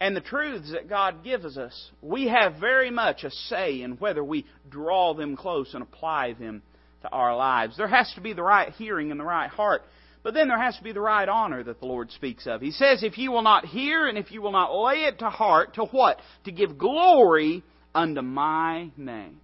And 0.00 0.16
the 0.16 0.20
truths 0.20 0.72
that 0.72 0.88
God 0.88 1.22
gives 1.22 1.56
us, 1.56 1.90
we 2.02 2.26
have 2.28 2.60
very 2.60 2.90
much 2.90 3.24
a 3.24 3.30
say 3.30 3.82
in 3.82 3.92
whether 3.92 4.24
we 4.24 4.44
draw 4.68 5.14
them 5.14 5.36
close 5.36 5.72
and 5.72 5.82
apply 5.82 6.34
them 6.34 6.62
to 7.02 7.08
our 7.10 7.36
lives. 7.36 7.76
There 7.76 7.88
has 7.88 8.12
to 8.14 8.20
be 8.20 8.32
the 8.32 8.42
right 8.42 8.72
hearing 8.72 9.10
and 9.10 9.20
the 9.20 9.24
right 9.24 9.50
heart. 9.50 9.82
But 10.22 10.32
then 10.34 10.48
there 10.48 10.60
has 10.60 10.76
to 10.78 10.82
be 10.82 10.92
the 10.92 11.00
right 11.00 11.28
honor 11.28 11.62
that 11.62 11.80
the 11.80 11.86
Lord 11.86 12.10
speaks 12.10 12.46
of. 12.46 12.60
He 12.60 12.70
says, 12.70 13.02
if 13.02 13.18
you 13.18 13.30
will 13.30 13.42
not 13.42 13.66
hear 13.66 14.08
and 14.08 14.16
if 14.16 14.32
you 14.32 14.40
will 14.40 14.52
not 14.52 14.74
lay 14.74 15.04
it 15.04 15.18
to 15.18 15.28
heart, 15.28 15.74
to 15.74 15.84
what? 15.84 16.18
To 16.44 16.52
give 16.52 16.78
glory 16.78 17.62
unto 17.94 18.22
my 18.22 18.90
name. 18.96 19.40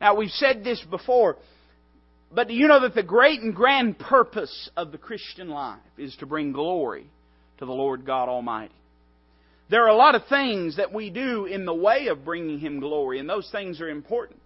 Now, 0.00 0.14
we've 0.16 0.30
said 0.30 0.62
this 0.62 0.80
before, 0.88 1.36
but 2.32 2.48
do 2.48 2.54
you 2.54 2.68
know 2.68 2.80
that 2.82 2.94
the 2.94 3.02
great 3.02 3.40
and 3.40 3.54
grand 3.54 3.98
purpose 3.98 4.70
of 4.76 4.92
the 4.92 4.98
Christian 4.98 5.48
life 5.48 5.80
is 5.98 6.14
to 6.16 6.26
bring 6.26 6.52
glory 6.52 7.06
to 7.58 7.66
the 7.66 7.72
Lord 7.72 8.06
God 8.06 8.28
Almighty? 8.28 8.74
There 9.70 9.84
are 9.84 9.88
a 9.88 9.96
lot 9.96 10.14
of 10.14 10.26
things 10.26 10.76
that 10.76 10.92
we 10.92 11.10
do 11.10 11.46
in 11.46 11.64
the 11.64 11.74
way 11.74 12.08
of 12.08 12.24
bringing 12.24 12.58
Him 12.58 12.80
glory, 12.80 13.18
and 13.18 13.28
those 13.28 13.48
things 13.50 13.80
are 13.80 13.88
important. 13.88 14.40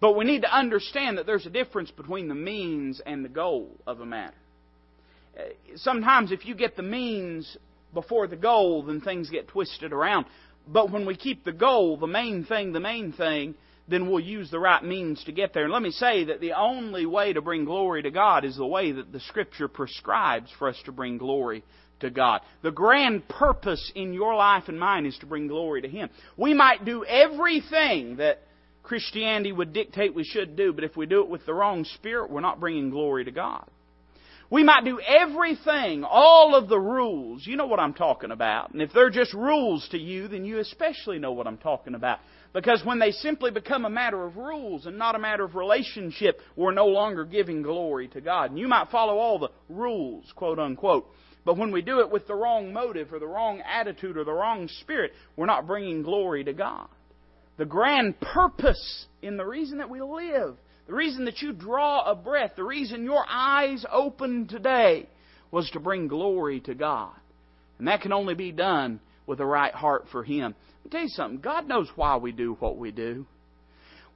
But 0.00 0.16
we 0.16 0.24
need 0.24 0.42
to 0.42 0.54
understand 0.54 1.18
that 1.18 1.26
there's 1.26 1.46
a 1.46 1.50
difference 1.50 1.90
between 1.90 2.28
the 2.28 2.34
means 2.34 3.00
and 3.04 3.24
the 3.24 3.30
goal 3.30 3.70
of 3.86 4.00
a 4.00 4.06
matter 4.06 4.36
eh, 5.38 5.42
sometimes 5.76 6.32
if 6.32 6.44
you 6.44 6.54
get 6.54 6.76
the 6.76 6.82
means 6.82 7.56
before 7.94 8.26
the 8.26 8.36
goal, 8.36 8.82
then 8.82 9.00
things 9.00 9.30
get 9.30 9.48
twisted 9.48 9.92
around. 9.92 10.26
But 10.68 10.90
when 10.90 11.06
we 11.06 11.16
keep 11.16 11.44
the 11.44 11.52
goal, 11.52 11.96
the 11.96 12.06
main 12.06 12.44
thing, 12.44 12.72
the 12.72 12.80
main 12.80 13.12
thing, 13.12 13.54
then 13.88 14.10
we'll 14.10 14.20
use 14.20 14.50
the 14.50 14.58
right 14.58 14.82
means 14.82 15.22
to 15.24 15.32
get 15.32 15.54
there. 15.54 15.64
And 15.64 15.72
let 15.72 15.82
me 15.82 15.92
say 15.92 16.24
that 16.24 16.40
the 16.40 16.52
only 16.52 17.06
way 17.06 17.32
to 17.32 17.40
bring 17.40 17.64
glory 17.64 18.02
to 18.02 18.10
God 18.10 18.44
is 18.44 18.56
the 18.56 18.66
way 18.66 18.92
that 18.92 19.12
the 19.12 19.20
Scripture 19.20 19.68
prescribes 19.68 20.50
for 20.58 20.68
us 20.68 20.76
to 20.84 20.92
bring 20.92 21.18
glory 21.18 21.62
to 22.00 22.10
God. 22.10 22.40
The 22.62 22.70
grand 22.70 23.28
purpose 23.28 23.92
in 23.94 24.12
your 24.12 24.34
life 24.34 24.64
and 24.68 24.78
mine 24.78 25.06
is 25.06 25.16
to 25.18 25.26
bring 25.26 25.48
glory 25.48 25.82
to 25.82 25.88
Him. 25.88 26.10
We 26.36 26.54
might 26.54 26.84
do 26.84 27.04
everything 27.04 28.16
that 28.16 28.42
Christianity 28.82 29.52
would 29.52 29.72
dictate 29.72 30.14
we 30.14 30.24
should 30.24 30.56
do, 30.56 30.72
but 30.72 30.84
if 30.84 30.96
we 30.96 31.06
do 31.06 31.20
it 31.20 31.28
with 31.28 31.44
the 31.44 31.54
wrong 31.54 31.84
spirit, 31.84 32.30
we're 32.30 32.40
not 32.40 32.60
bringing 32.60 32.90
glory 32.90 33.24
to 33.24 33.32
God. 33.32 33.68
We 34.48 34.62
might 34.62 34.84
do 34.84 35.00
everything, 35.00 36.04
all 36.04 36.54
of 36.54 36.68
the 36.68 36.78
rules. 36.78 37.44
You 37.44 37.56
know 37.56 37.66
what 37.66 37.80
I'm 37.80 37.94
talking 37.94 38.30
about. 38.30 38.72
And 38.72 38.80
if 38.80 38.92
they're 38.92 39.10
just 39.10 39.34
rules 39.34 39.88
to 39.90 39.98
you, 39.98 40.28
then 40.28 40.44
you 40.44 40.60
especially 40.60 41.18
know 41.18 41.32
what 41.32 41.48
I'm 41.48 41.58
talking 41.58 41.96
about. 41.96 42.20
Because 42.52 42.80
when 42.84 43.00
they 43.00 43.10
simply 43.10 43.50
become 43.50 43.84
a 43.84 43.90
matter 43.90 44.24
of 44.24 44.36
rules 44.36 44.86
and 44.86 44.96
not 44.96 45.16
a 45.16 45.18
matter 45.18 45.44
of 45.44 45.56
relationship, 45.56 46.38
we're 46.54 46.72
no 46.72 46.86
longer 46.86 47.24
giving 47.24 47.62
glory 47.62 48.06
to 48.08 48.20
God. 48.20 48.50
And 48.50 48.58
you 48.58 48.68
might 48.68 48.90
follow 48.90 49.18
all 49.18 49.40
the 49.40 49.50
rules, 49.68 50.32
quote 50.36 50.60
unquote. 50.60 51.10
But 51.46 51.56
when 51.56 51.72
we 51.72 51.80
do 51.80 52.00
it 52.00 52.10
with 52.10 52.26
the 52.26 52.34
wrong 52.34 52.74
motive 52.74 53.14
or 53.14 53.18
the 53.18 53.26
wrong 53.26 53.62
attitude 53.62 54.18
or 54.18 54.24
the 54.24 54.32
wrong 54.32 54.68
spirit, 54.80 55.12
we're 55.36 55.46
not 55.46 55.66
bringing 55.66 56.02
glory 56.02 56.44
to 56.44 56.52
God. 56.52 56.88
The 57.56 57.64
grand 57.64 58.20
purpose 58.20 59.06
in 59.22 59.38
the 59.38 59.46
reason 59.46 59.78
that 59.78 59.88
we 59.88 60.02
live 60.02 60.58
the 60.86 60.94
reason 60.94 61.24
that 61.24 61.42
you 61.42 61.52
draw 61.52 62.02
a 62.02 62.14
breath, 62.14 62.52
the 62.56 62.64
reason 62.64 63.04
your 63.04 63.24
eyes 63.28 63.84
open 63.90 64.46
today 64.46 65.08
was 65.50 65.68
to 65.70 65.80
bring 65.80 66.06
glory 66.06 66.60
to 66.60 66.74
God. 66.74 67.12
And 67.78 67.88
that 67.88 68.02
can 68.02 68.12
only 68.12 68.34
be 68.34 68.52
done 68.52 69.00
with 69.26 69.40
a 69.40 69.44
right 69.44 69.74
heart 69.74 70.06
for 70.12 70.22
Him. 70.22 70.54
Me 70.84 70.90
tell 70.90 71.02
you 71.02 71.08
something. 71.08 71.40
God 71.40 71.66
knows 71.66 71.88
why 71.96 72.16
we 72.16 72.30
do 72.30 72.54
what 72.60 72.78
we 72.78 72.92
do. 72.92 73.26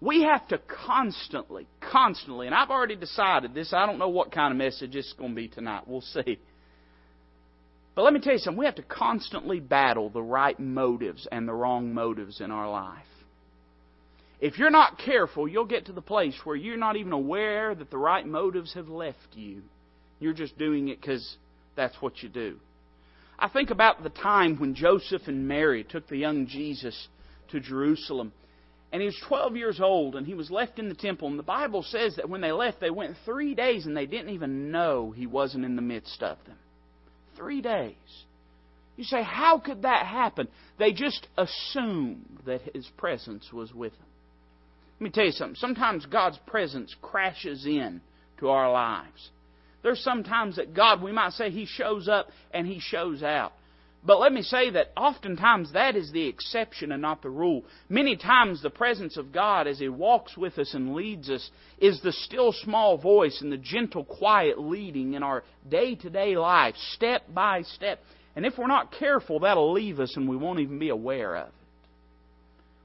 we 0.01 0.23
have 0.23 0.47
to 0.49 0.61
constantly, 0.87 1.67
constantly, 1.81 2.47
and 2.47 2.55
I've 2.55 2.71
already 2.71 2.97
decided 2.97 3.53
this, 3.53 3.73
I 3.73 3.85
don't 3.85 3.99
know 3.99 4.09
what 4.09 4.33
kind 4.33 4.53
of 4.53 4.59
message 4.59 4.95
is 4.95 5.13
going 5.19 5.31
to 5.31 5.37
be 5.37 5.49
tonight. 5.49 5.83
We'll 5.87 6.01
see. 6.01 6.39
But 8.01 8.05
let 8.05 8.15
me 8.15 8.21
tell 8.21 8.33
you 8.33 8.39
something. 8.39 8.59
We 8.59 8.65
have 8.65 8.77
to 8.77 8.83
constantly 8.83 9.61
battle 9.61 10.09
the 10.09 10.23
right 10.23 10.59
motives 10.59 11.29
and 11.31 11.47
the 11.47 11.53
wrong 11.53 11.93
motives 11.93 12.41
in 12.41 12.51
our 12.51 12.71
life. 12.71 13.05
If 14.41 14.57
you're 14.57 14.71
not 14.71 14.97
careful, 14.97 15.47
you'll 15.47 15.67
get 15.67 15.85
to 15.85 15.93
the 15.93 16.01
place 16.01 16.35
where 16.45 16.57
you're 16.57 16.79
not 16.79 16.97
even 16.97 17.13
aware 17.13 17.75
that 17.75 17.91
the 17.91 17.99
right 17.99 18.27
motives 18.27 18.73
have 18.73 18.89
left 18.89 19.19
you. 19.35 19.61
You're 20.19 20.33
just 20.33 20.57
doing 20.57 20.89
it 20.89 20.99
because 20.99 21.37
that's 21.77 21.95
what 22.01 22.23
you 22.23 22.31
do. 22.31 22.57
I 23.39 23.51
think 23.51 23.69
about 23.69 24.03
the 24.03 24.09
time 24.09 24.57
when 24.57 24.75
Joseph 24.75 25.27
and 25.27 25.47
Mary 25.47 25.85
took 25.85 26.09
the 26.09 26.17
young 26.17 26.47
Jesus 26.47 27.09
to 27.51 27.61
Jerusalem. 27.61 28.33
And 28.93 29.03
he 29.03 29.07
was 29.09 29.23
12 29.29 29.57
years 29.57 29.79
old, 29.79 30.17
and 30.17 30.27
he 30.27 30.33
was 30.33 30.51
left 30.51 30.79
in 30.79 30.89
the 30.89 30.95
temple. 30.95 31.29
And 31.29 31.39
the 31.39 31.43
Bible 31.43 31.83
says 31.83 32.17
that 32.17 32.31
when 32.31 32.41
they 32.41 32.53
left, 32.53 32.81
they 32.81 32.89
went 32.89 33.19
three 33.27 33.55
days, 33.55 33.85
and 33.85 33.95
they 33.95 34.07
didn't 34.07 34.31
even 34.31 34.71
know 34.71 35.11
he 35.11 35.27
wasn't 35.27 35.67
in 35.67 35.77
the 35.77 35.83
midst 35.83 36.23
of 36.23 36.39
them. 36.47 36.57
Three 37.41 37.63
days. 37.63 37.95
You 38.97 39.05
say, 39.05 39.23
how 39.23 39.59
could 39.59 39.83
that 39.83 40.05
happen? 40.05 40.47
They 40.79 40.93
just 40.93 41.27
assumed 41.39 42.41
that 42.45 42.61
his 42.75 42.87
presence 42.99 43.51
was 43.51 43.73
with 43.73 43.93
them. 43.93 44.07
Let 45.01 45.05
me 45.05 45.11
tell 45.11 45.25
you 45.25 45.33
something. 45.33 45.57
Sometimes 45.57 46.05
God's 46.05 46.39
presence 46.47 46.95
crashes 47.01 47.65
in 47.65 48.03
to 48.41 48.51
our 48.51 48.71
lives. 48.71 49.31
There's 49.83 50.05
sometimes 50.05 50.57
that 50.57 50.75
God, 50.75 51.03
we 51.03 51.13
might 51.13 51.33
say, 51.33 51.49
He 51.49 51.65
shows 51.65 52.09
up 52.09 52.29
and 52.53 52.67
He 52.67 52.79
shows 52.79 53.23
out. 53.23 53.53
But 54.03 54.19
let 54.19 54.33
me 54.33 54.43
say 54.43 54.71
that 54.71 54.93
oftentimes 54.97 55.73
that 55.75 55.95
is 55.95 56.11
the 56.11 56.27
exception 56.27 56.91
and 56.91 57.03
not 57.03 57.21
the 57.21 57.29
rule. 57.29 57.65
Many 57.89 58.17
times 58.17 58.63
the 58.63 58.71
presence 58.71 59.19
of 59.19 59.33
God 59.33 59.67
as 59.67 59.79
He 59.79 59.91
walks 59.91 60.39
with 60.39 60.59
us 60.59 60.73
and 60.73 60.95
leads 60.95 61.29
us 61.29 61.51
is 61.79 62.01
the 62.01 62.13
still 62.13 62.53
small 62.53 62.97
voice 62.97 63.43
and 63.43 63.53
the 63.53 63.59
gentle 63.59 64.05
quiet 64.05 64.59
leading 64.59 65.13
in 65.15 65.23
our 65.23 65.45
day 65.69 65.97
to 65.97 66.09
day 66.09 66.37
life, 66.37 66.77
step 66.95 67.23
by 67.35 67.63
step. 67.63 68.01
And 68.35 68.47
if 68.47 68.57
we're 68.57 68.69
not 68.69 68.93
careful, 68.93 69.41
that'll 69.41 69.73
leave 69.73 70.01
us 70.01 70.17
and 70.17 70.29
we 70.29 70.37
won't 70.37 70.61
even 70.61 70.79
be 70.79 70.89
aware 70.89 71.37
of 71.37 71.49
it. 71.49 71.55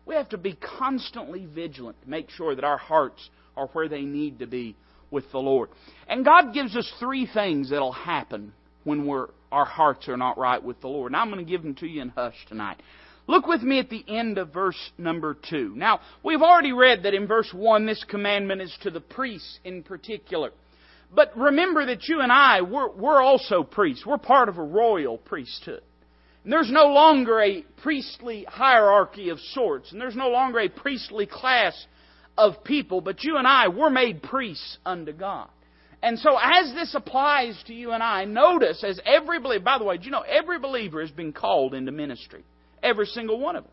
We 0.06 0.16
have 0.16 0.30
to 0.30 0.38
be 0.38 0.58
constantly 0.78 1.46
vigilant 1.46 2.02
to 2.04 2.10
make 2.10 2.30
sure 2.30 2.56
that 2.56 2.66
our 2.66 2.78
hearts 2.78 3.30
are 3.56 3.68
where 3.68 3.88
they 3.88 4.02
need 4.02 4.40
to 4.40 4.48
be 4.48 4.76
with 5.12 5.32
the 5.32 5.40
Lord. 5.40 5.70
And 6.08 6.26
God 6.26 6.54
gives 6.54 6.76
us 6.76 6.92
three 7.00 7.26
things 7.26 7.70
that'll 7.70 7.94
happen 7.94 8.54
when 8.84 9.08
we're 9.08 9.30
our 9.56 9.66
hearts 9.66 10.10
are 10.10 10.18
not 10.18 10.38
right 10.38 10.62
with 10.62 10.82
the 10.82 10.88
Lord. 10.90 11.14
Now 11.14 11.22
I'm 11.22 11.32
going 11.32 11.44
to 11.44 11.50
give 11.50 11.64
them 11.64 11.76
to 11.76 11.88
you 11.88 12.02
in 12.02 12.10
hush 12.10 12.36
tonight. 12.50 12.82
Look 13.26 13.48
with 13.48 13.64
me 13.64 13.80
at 13.80 13.90
the 13.90 14.04
end 14.08 14.38
of 14.38 14.54
verse 14.54 14.78
number 14.98 15.36
2. 15.50 15.74
Now, 15.76 16.02
we've 16.24 16.42
already 16.42 16.74
read 16.74 17.04
that 17.04 17.14
in 17.14 17.26
verse 17.26 17.50
1 17.54 17.86
this 17.86 18.04
commandment 18.04 18.62
is 18.62 18.78
to 18.82 18.92
the 18.92 19.00
priests 19.00 19.60
in 19.64 19.82
particular. 19.82 20.52
But 21.14 21.36
remember 21.38 21.86
that 21.86 22.08
you 22.10 22.20
and 22.20 22.32
I, 22.32 22.62
we're, 22.62 22.92
we're 22.92 23.22
also 23.22 23.64
priests. 23.64 24.06
We're 24.06 24.18
part 24.18 24.50
of 24.50 24.58
a 24.58 24.64
royal 24.64 25.18
priesthood. 25.18 25.82
And 26.44 26.52
there's 26.52 26.70
no 26.70 26.88
longer 26.88 27.40
a 27.40 27.64
priestly 27.82 28.46
hierarchy 28.48 29.30
of 29.30 29.40
sorts, 29.40 29.92
and 29.94 30.02
there's 30.02 30.18
no 30.18 30.30
longer 30.30 30.60
a 30.60 30.70
priestly 30.70 31.26
class 31.26 31.74
of 32.38 32.64
people, 32.66 33.00
but 33.00 33.24
you 33.24 33.38
and 33.38 33.48
I, 33.48 33.70
we're 33.70 33.90
made 33.90 34.22
priests 34.22 34.78
unto 34.86 35.14
God. 35.14 35.48
And 36.02 36.20
so 36.20 36.38
as 36.42 36.74
this 36.74 36.94
applies 36.94 37.62
to 37.68 37.74
you 37.74 37.92
and 37.92 38.04
I, 38.04 38.26
notice 38.26 38.84
as 38.84 39.00
every 39.06 39.40
believer, 39.40 39.64
by 39.64 39.78
the 39.78 39.84
way, 39.84 39.98
do 39.98 40.06
you 40.06 40.12
know 40.12 40.22
every 40.22 40.60
believer 40.60 41.02
has 41.02 41.12
been 41.12 41.34
called 41.34 41.74
into 41.74 41.92
ministry? 41.92 42.44
Every 42.84 43.06
single 43.06 43.40
one 43.40 43.56
of 43.56 43.66
us. 43.66 43.72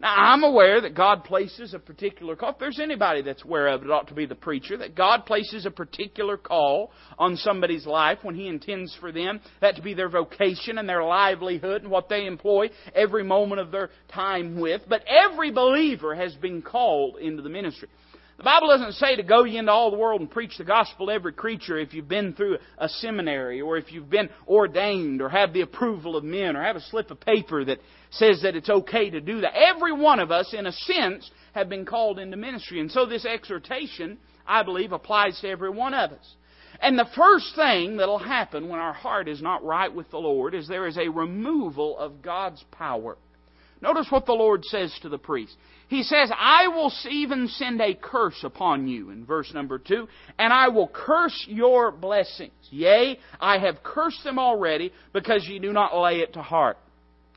Now, 0.00 0.14
I'm 0.16 0.42
aware 0.42 0.80
that 0.80 0.94
God 0.94 1.24
places 1.24 1.72
a 1.72 1.78
particular 1.78 2.36
call. 2.36 2.50
If 2.50 2.58
there's 2.58 2.80
anybody 2.80 3.22
that's 3.22 3.44
aware 3.44 3.68
of 3.68 3.82
it, 3.82 3.86
it 3.86 3.90
ought 3.90 4.08
to 4.08 4.14
be 4.14 4.26
the 4.26 4.34
preacher, 4.34 4.76
that 4.76 4.96
God 4.96 5.24
places 5.24 5.66
a 5.66 5.70
particular 5.70 6.36
call 6.36 6.90
on 7.16 7.36
somebody's 7.36 7.86
life 7.86 8.18
when 8.22 8.34
He 8.34 8.48
intends 8.48 8.94
for 9.00 9.12
them 9.12 9.40
that 9.60 9.76
to 9.76 9.82
be 9.82 9.94
their 9.94 10.08
vocation 10.08 10.78
and 10.78 10.88
their 10.88 11.04
livelihood 11.04 11.82
and 11.82 11.90
what 11.90 12.08
they 12.08 12.26
employ 12.26 12.70
every 12.94 13.24
moment 13.24 13.60
of 13.60 13.70
their 13.70 13.90
time 14.12 14.60
with. 14.60 14.82
But 14.88 15.04
every 15.06 15.52
believer 15.52 16.14
has 16.14 16.34
been 16.34 16.60
called 16.60 17.16
into 17.18 17.42
the 17.42 17.48
ministry. 17.48 17.88
The 18.36 18.42
Bible 18.42 18.66
doesn't 18.68 18.94
say 18.94 19.14
to 19.14 19.22
go 19.22 19.44
into 19.44 19.70
all 19.70 19.92
the 19.92 19.96
world 19.96 20.20
and 20.20 20.30
preach 20.30 20.58
the 20.58 20.64
gospel 20.64 21.06
to 21.06 21.12
every 21.12 21.32
creature 21.32 21.78
if 21.78 21.94
you've 21.94 22.08
been 22.08 22.32
through 22.32 22.58
a 22.78 22.88
seminary 22.88 23.60
or 23.60 23.76
if 23.76 23.92
you've 23.92 24.10
been 24.10 24.28
ordained 24.48 25.22
or 25.22 25.28
have 25.28 25.52
the 25.52 25.60
approval 25.60 26.16
of 26.16 26.24
men 26.24 26.56
or 26.56 26.62
have 26.62 26.74
a 26.74 26.80
slip 26.80 27.12
of 27.12 27.20
paper 27.20 27.64
that 27.64 27.78
says 28.10 28.42
that 28.42 28.56
it's 28.56 28.68
okay 28.68 29.08
to 29.10 29.20
do 29.20 29.40
that. 29.42 29.52
Every 29.54 29.92
one 29.92 30.18
of 30.18 30.32
us, 30.32 30.52
in 30.52 30.66
a 30.66 30.72
sense, 30.72 31.30
have 31.54 31.68
been 31.68 31.86
called 31.86 32.18
into 32.18 32.36
ministry. 32.36 32.80
And 32.80 32.90
so 32.90 33.06
this 33.06 33.24
exhortation, 33.24 34.18
I 34.44 34.64
believe, 34.64 34.90
applies 34.90 35.40
to 35.40 35.48
every 35.48 35.70
one 35.70 35.94
of 35.94 36.10
us. 36.10 36.34
And 36.80 36.98
the 36.98 37.08
first 37.14 37.54
thing 37.54 37.98
that'll 37.98 38.18
happen 38.18 38.68
when 38.68 38.80
our 38.80 38.92
heart 38.92 39.28
is 39.28 39.40
not 39.40 39.64
right 39.64 39.94
with 39.94 40.10
the 40.10 40.18
Lord 40.18 40.54
is 40.54 40.66
there 40.66 40.88
is 40.88 40.98
a 40.98 41.08
removal 41.08 41.96
of 41.96 42.20
God's 42.20 42.64
power. 42.72 43.16
Notice 43.84 44.06
what 44.10 44.24
the 44.24 44.32
Lord 44.32 44.64
says 44.64 44.98
to 45.02 45.10
the 45.10 45.18
priest. 45.18 45.54
He 45.88 46.04
says, 46.04 46.30
I 46.34 46.68
will 46.68 46.90
even 47.10 47.48
send 47.48 47.82
a 47.82 47.94
curse 47.94 48.42
upon 48.42 48.88
you, 48.88 49.10
in 49.10 49.26
verse 49.26 49.52
number 49.52 49.78
two, 49.78 50.08
and 50.38 50.54
I 50.54 50.68
will 50.68 50.88
curse 50.88 51.44
your 51.46 51.92
blessings. 51.92 52.54
Yea, 52.70 53.18
I 53.38 53.58
have 53.58 53.82
cursed 53.82 54.24
them 54.24 54.38
already, 54.38 54.90
because 55.12 55.46
ye 55.46 55.58
do 55.58 55.70
not 55.74 55.94
lay 55.94 56.20
it 56.20 56.32
to 56.32 56.42
heart. 56.42 56.78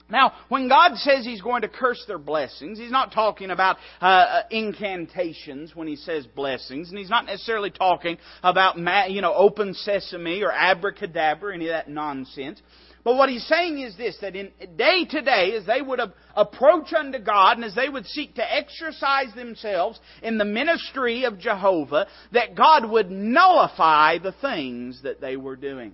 Now, 0.10 0.32
when 0.48 0.70
God 0.70 0.96
says 0.96 1.25
He's 1.25 1.42
going 1.42 1.63
to 1.63 1.68
curse 1.68 2.01
their 2.08 2.18
blessings, 2.18 2.80
He's 2.80 2.92
not 2.92 3.12
talking 3.12 3.51
about 3.51 3.75
uh, 4.01 4.06
uh 4.06 4.42
incantations 4.50 5.75
when 5.75 5.89
He 5.89 5.98
says 5.98 6.25
blessings, 6.27 6.89
and 6.89 6.98
He's 6.98 7.10
not 7.10 7.25
necessarily 7.25 7.72
talking 7.72 8.18
about, 8.42 8.77
you 9.12 9.20
know, 9.22 9.34
open 9.34 9.74
sesame 9.74 10.44
or 10.44 10.51
abracadabra, 10.54 11.54
any 11.54 11.66
of 11.66 11.74
that 11.74 11.89
nonsense. 11.89 12.62
But 13.07 13.15
what 13.15 13.29
he's 13.29 13.47
saying 13.47 13.79
is 13.79 13.95
this 13.95 14.17
that 14.19 14.35
in 14.35 14.51
day 14.75 15.05
to 15.05 15.21
day, 15.21 15.53
as 15.55 15.65
they 15.65 15.81
would 15.81 16.01
approach 16.35 16.91
unto 16.91 17.19
God 17.19 17.55
and 17.55 17.63
as 17.63 17.73
they 17.73 17.87
would 17.87 18.05
seek 18.05 18.35
to 18.35 18.53
exercise 18.53 19.33
themselves 19.33 19.97
in 20.21 20.37
the 20.37 20.43
ministry 20.43 21.23
of 21.23 21.39
Jehovah, 21.39 22.07
that 22.33 22.55
God 22.55 22.83
would 22.91 23.09
nullify 23.09 24.17
the 24.17 24.33
things 24.33 25.03
that 25.03 25.21
they 25.21 25.37
were 25.37 25.55
doing. 25.55 25.93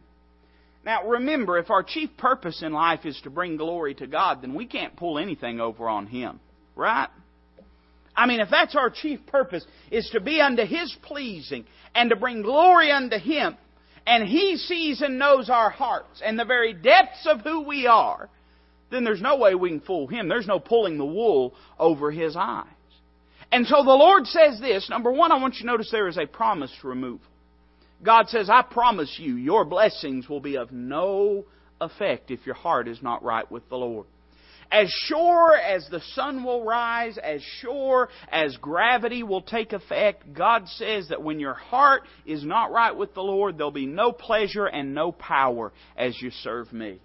Now 0.83 1.07
remember, 1.07 1.59
if 1.59 1.69
our 1.69 1.83
chief 1.83 2.09
purpose 2.17 2.63
in 2.63 2.73
life 2.73 3.05
is 3.05 3.21
to 3.25 3.29
bring 3.29 3.57
glory 3.57 3.93
to 3.93 4.07
God, 4.07 4.41
then 4.41 4.55
we 4.55 4.65
can't 4.65 4.95
pull 4.95 5.19
anything 5.19 5.61
over 5.61 5.87
on 5.87 6.07
Him. 6.07 6.39
Right? 6.75 7.09
I 8.15 8.25
mean, 8.25 8.39
if 8.39 8.49
that's 8.49 8.75
our 8.75 8.89
chief 8.89 9.19
purpose, 9.27 9.63
is 9.91 10.09
to 10.13 10.19
be 10.19 10.41
unto 10.41 10.65
His 10.65 10.91
pleasing 11.03 11.65
and 11.93 12.09
to 12.09 12.15
bring 12.15 12.41
glory 12.41 12.91
unto 12.91 13.19
Him, 13.19 13.55
and 14.05 14.27
He 14.27 14.57
sees 14.57 15.01
and 15.01 15.17
knows 15.17 15.49
our 15.49 15.69
hearts 15.69 16.21
and 16.23 16.37
the 16.37 16.45
very 16.45 16.73
depths 16.73 17.25
of 17.25 17.41
who 17.41 17.61
we 17.61 17.87
are, 17.87 18.29
then 18.91 19.03
there's 19.03 19.21
no 19.21 19.37
way 19.37 19.55
we 19.55 19.69
can 19.69 19.81
fool 19.81 20.07
Him. 20.07 20.27
There's 20.27 20.47
no 20.47 20.59
pulling 20.59 20.97
the 20.97 21.05
wool 21.05 21.53
over 21.79 22.11
His 22.11 22.35
eyes. 22.35 22.67
And 23.51 23.67
so 23.67 23.83
the 23.83 23.91
Lord 23.91 24.25
says 24.25 24.59
this. 24.59 24.89
Number 24.89 25.11
one, 25.11 25.31
I 25.31 25.39
want 25.39 25.55
you 25.55 25.61
to 25.61 25.67
notice 25.67 25.89
there 25.91 26.07
is 26.07 26.17
a 26.17 26.25
promised 26.25 26.83
removal. 26.83 27.25
God 28.03 28.27
says, 28.27 28.49
I 28.49 28.63
promise 28.63 29.15
you, 29.19 29.35
your 29.35 29.63
blessings 29.63 30.27
will 30.27 30.41
be 30.41 30.57
of 30.57 30.71
no 30.71 31.45
effect 31.79 32.31
if 32.31 32.45
your 32.45 32.55
heart 32.55 32.87
is 32.87 33.01
not 33.01 33.23
right 33.23 33.49
with 33.49 33.67
the 33.69 33.77
Lord. 33.77 34.07
As 34.73 34.89
sure 35.05 35.55
as 35.55 35.87
the 35.91 36.01
sun 36.15 36.43
will 36.43 36.63
rise, 36.65 37.19
as 37.19 37.43
sure 37.61 38.09
as 38.31 38.57
gravity 38.57 39.21
will 39.21 39.43
take 39.43 39.71
effect, 39.71 40.33
God 40.33 40.67
says 40.67 41.09
that 41.09 41.21
when 41.21 41.39
your 41.39 41.53
heart 41.53 42.01
is 42.25 42.43
not 42.43 42.71
right 42.71 42.95
with 42.95 43.13
the 43.13 43.21
Lord, 43.21 43.55
there'll 43.55 43.69
be 43.71 43.85
no 43.85 44.11
pleasure 44.11 44.65
and 44.65 44.95
no 44.95 45.11
power 45.11 45.71
as 45.95 46.19
you 46.19 46.31
serve 46.31 46.73
me. 46.73 46.99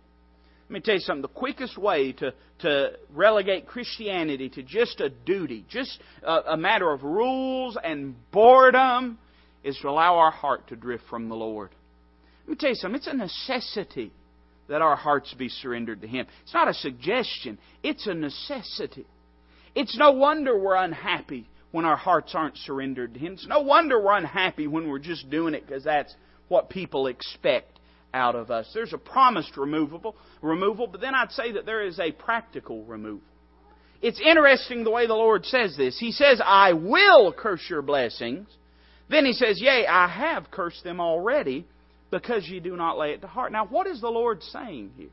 Let 0.71 0.71
me 0.71 0.81
tell 0.81 0.95
you 0.95 1.01
something. 1.01 1.21
The 1.21 1.29
quickest 1.29 1.77
way 1.77 2.13
to, 2.13 2.33
to 2.61 2.93
relegate 3.15 3.67
Christianity 3.67 4.49
to 4.49 4.63
just 4.63 5.03
a 5.03 5.11
duty, 5.11 5.67
just 5.69 6.01
a, 6.23 6.53
a 6.53 6.57
matter 6.57 6.91
of 6.91 7.03
rules 7.03 7.77
and 7.85 8.15
boredom, 8.33 9.19
is 9.63 9.77
to 9.83 9.91
allow 9.91 10.17
our 10.17 10.31
heart 10.31 10.69
to 10.69 10.77
drift 10.77 11.05
from 11.11 11.29
the 11.29 11.35
Lord. 11.35 11.69
Let 12.47 12.51
me 12.51 12.57
tell 12.57 12.71
you 12.71 12.77
something. 12.77 12.97
It's 12.97 13.07
a 13.09 13.15
necessity 13.15 14.11
that 14.69 14.83
our 14.83 14.97
hearts 14.97 15.35
be 15.35 15.49
surrendered 15.49 16.03
to 16.03 16.07
Him. 16.07 16.27
It's 16.43 16.55
not 16.55 16.69
a 16.69 16.75
suggestion, 16.75 17.59
it's 17.83 18.07
a 18.07 18.15
necessity. 18.15 19.07
It's 19.75 19.97
no 19.97 20.13
wonder 20.13 20.59
we're 20.59 20.77
unhappy 20.77 21.49
when 21.71 21.85
our 21.85 21.97
hearts 21.97 22.33
aren't 22.35 22.57
surrendered 22.57 23.15
to 23.15 23.21
Him. 23.21 23.35
It's 23.35 23.47
no 23.47 23.61
wonder 23.61 24.01
we're 24.03 24.17
unhappy 24.17 24.67
when 24.67 24.89
we're 24.89 24.99
just 24.99 25.31
doing 25.31 25.55
it 25.55 25.67
because 25.67 25.85
that's 25.85 26.15
what 26.49 26.71
people 26.71 27.07
expect 27.07 27.79
out 28.15 28.35
of 28.35 28.51
us. 28.51 28.71
There's 28.73 28.93
a 28.93 28.99
promised 28.99 29.57
removable 29.57 30.17
removal, 30.41 30.87
but 30.87 31.01
then 31.01 31.15
I'd 31.15 31.33
say 31.33 31.53
that 31.53 31.67
there 31.67 31.85
is 31.85 32.01
a 32.01 32.13
practical 32.13 32.85
removal. 32.85 33.21
It's 34.01 34.21
interesting 34.21 34.85
the 34.85 34.91
way 34.91 35.07
the 35.07 35.15
Lord 35.15 35.45
says 35.45 35.77
this. 35.77 35.99
He 35.99 36.13
says, 36.13 36.41
I 36.45 36.73
will 36.73 37.33
curse 37.33 37.65
your 37.69 37.83
blessings. 37.83 38.47
Then 39.11 39.25
he 39.25 39.33
says, 39.33 39.61
Yea, 39.61 39.87
I 39.87 40.09
have 40.09 40.51
cursed 40.51 40.85
them 40.85 41.01
already 41.01 41.67
because 42.11 42.49
you 42.49 42.61
do 42.61 42.77
not 42.77 42.99
lay 42.99 43.11
it 43.13 43.21
to 43.21 43.27
heart. 43.27 43.53
Now, 43.53 43.67
what 43.67 43.87
is 43.87 44.01
the 44.01 44.09
Lord 44.09 44.43
saying 44.43 44.93
here? 44.97 45.09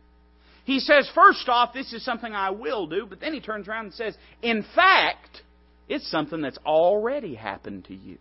He 0.64 0.80
says, 0.80 1.10
first 1.14 1.48
off, 1.48 1.74
this 1.74 1.94
is 1.94 2.04
something 2.04 2.34
I 2.34 2.50
will 2.50 2.88
do, 2.88 3.06
but 3.08 3.20
then 3.20 3.34
he 3.34 3.40
turns 3.40 3.68
around 3.68 3.86
and 3.86 3.94
says, 3.94 4.18
in 4.42 4.66
fact, 4.74 5.42
It's 5.88 6.10
something 6.10 6.42
that's 6.42 6.58
already 6.66 7.36
happened 7.36 7.86
to 7.86 7.96
you. 7.96 8.18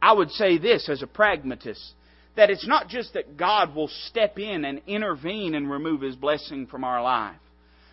I 0.00 0.12
would 0.12 0.30
say 0.30 0.58
this 0.58 0.88
as 0.88 1.02
a 1.02 1.06
pragmatist 1.06 1.92
that 2.36 2.50
it's 2.50 2.66
not 2.66 2.88
just 2.88 3.14
that 3.14 3.36
God 3.36 3.74
will 3.74 3.88
step 3.88 4.38
in 4.38 4.64
and 4.64 4.82
intervene 4.86 5.54
and 5.54 5.70
remove 5.70 6.02
His 6.02 6.16
blessing 6.16 6.66
from 6.66 6.84
our 6.84 7.02
life, 7.02 7.40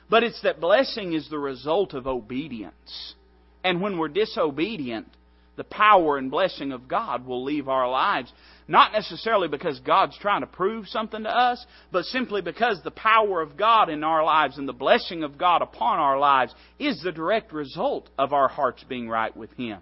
but 0.10 0.24
it's 0.24 0.42
that 0.42 0.60
blessing 0.60 1.14
is 1.14 1.30
the 1.30 1.40
result 1.40 1.94
of 1.94 2.06
obedience. 2.06 3.16
And 3.64 3.82
when 3.82 3.98
we're 3.98 4.10
disobedient, 4.10 5.08
the 5.56 5.64
power 5.64 6.18
and 6.18 6.32
blessing 6.32 6.72
of 6.72 6.88
God 6.88 7.26
will 7.26 7.44
leave 7.44 7.68
our 7.68 7.90
lives. 7.90 8.32
Not 8.68 8.94
necessarily 8.94 9.48
because 9.48 9.80
God's 9.80 10.18
trying 10.18 10.42
to 10.42 10.48
prove 10.48 10.88
something 10.88 11.24
to 11.24 11.30
us, 11.30 11.64
but 11.92 12.06
simply 12.06 12.42
because 12.42 12.82
the 12.84 12.92
power 12.92 13.42
of 13.42 13.58
God 13.58 13.90
in 13.90 14.04
our 14.04 14.24
lives 14.24 14.58
and 14.58 14.68
the 14.68 14.74
blessing 14.74 15.24
of 15.24 15.38
God 15.38 15.62
upon 15.62 16.00
our 16.00 16.18
lives 16.18 16.54
is 16.80 17.02
the 17.04 17.12
direct 17.12 17.54
result 17.54 18.10
of 18.18 18.34
our 18.34 18.48
hearts 18.48 18.84
being 18.88 19.10
right 19.10 19.36
with 19.36 19.52
Him. 19.54 19.80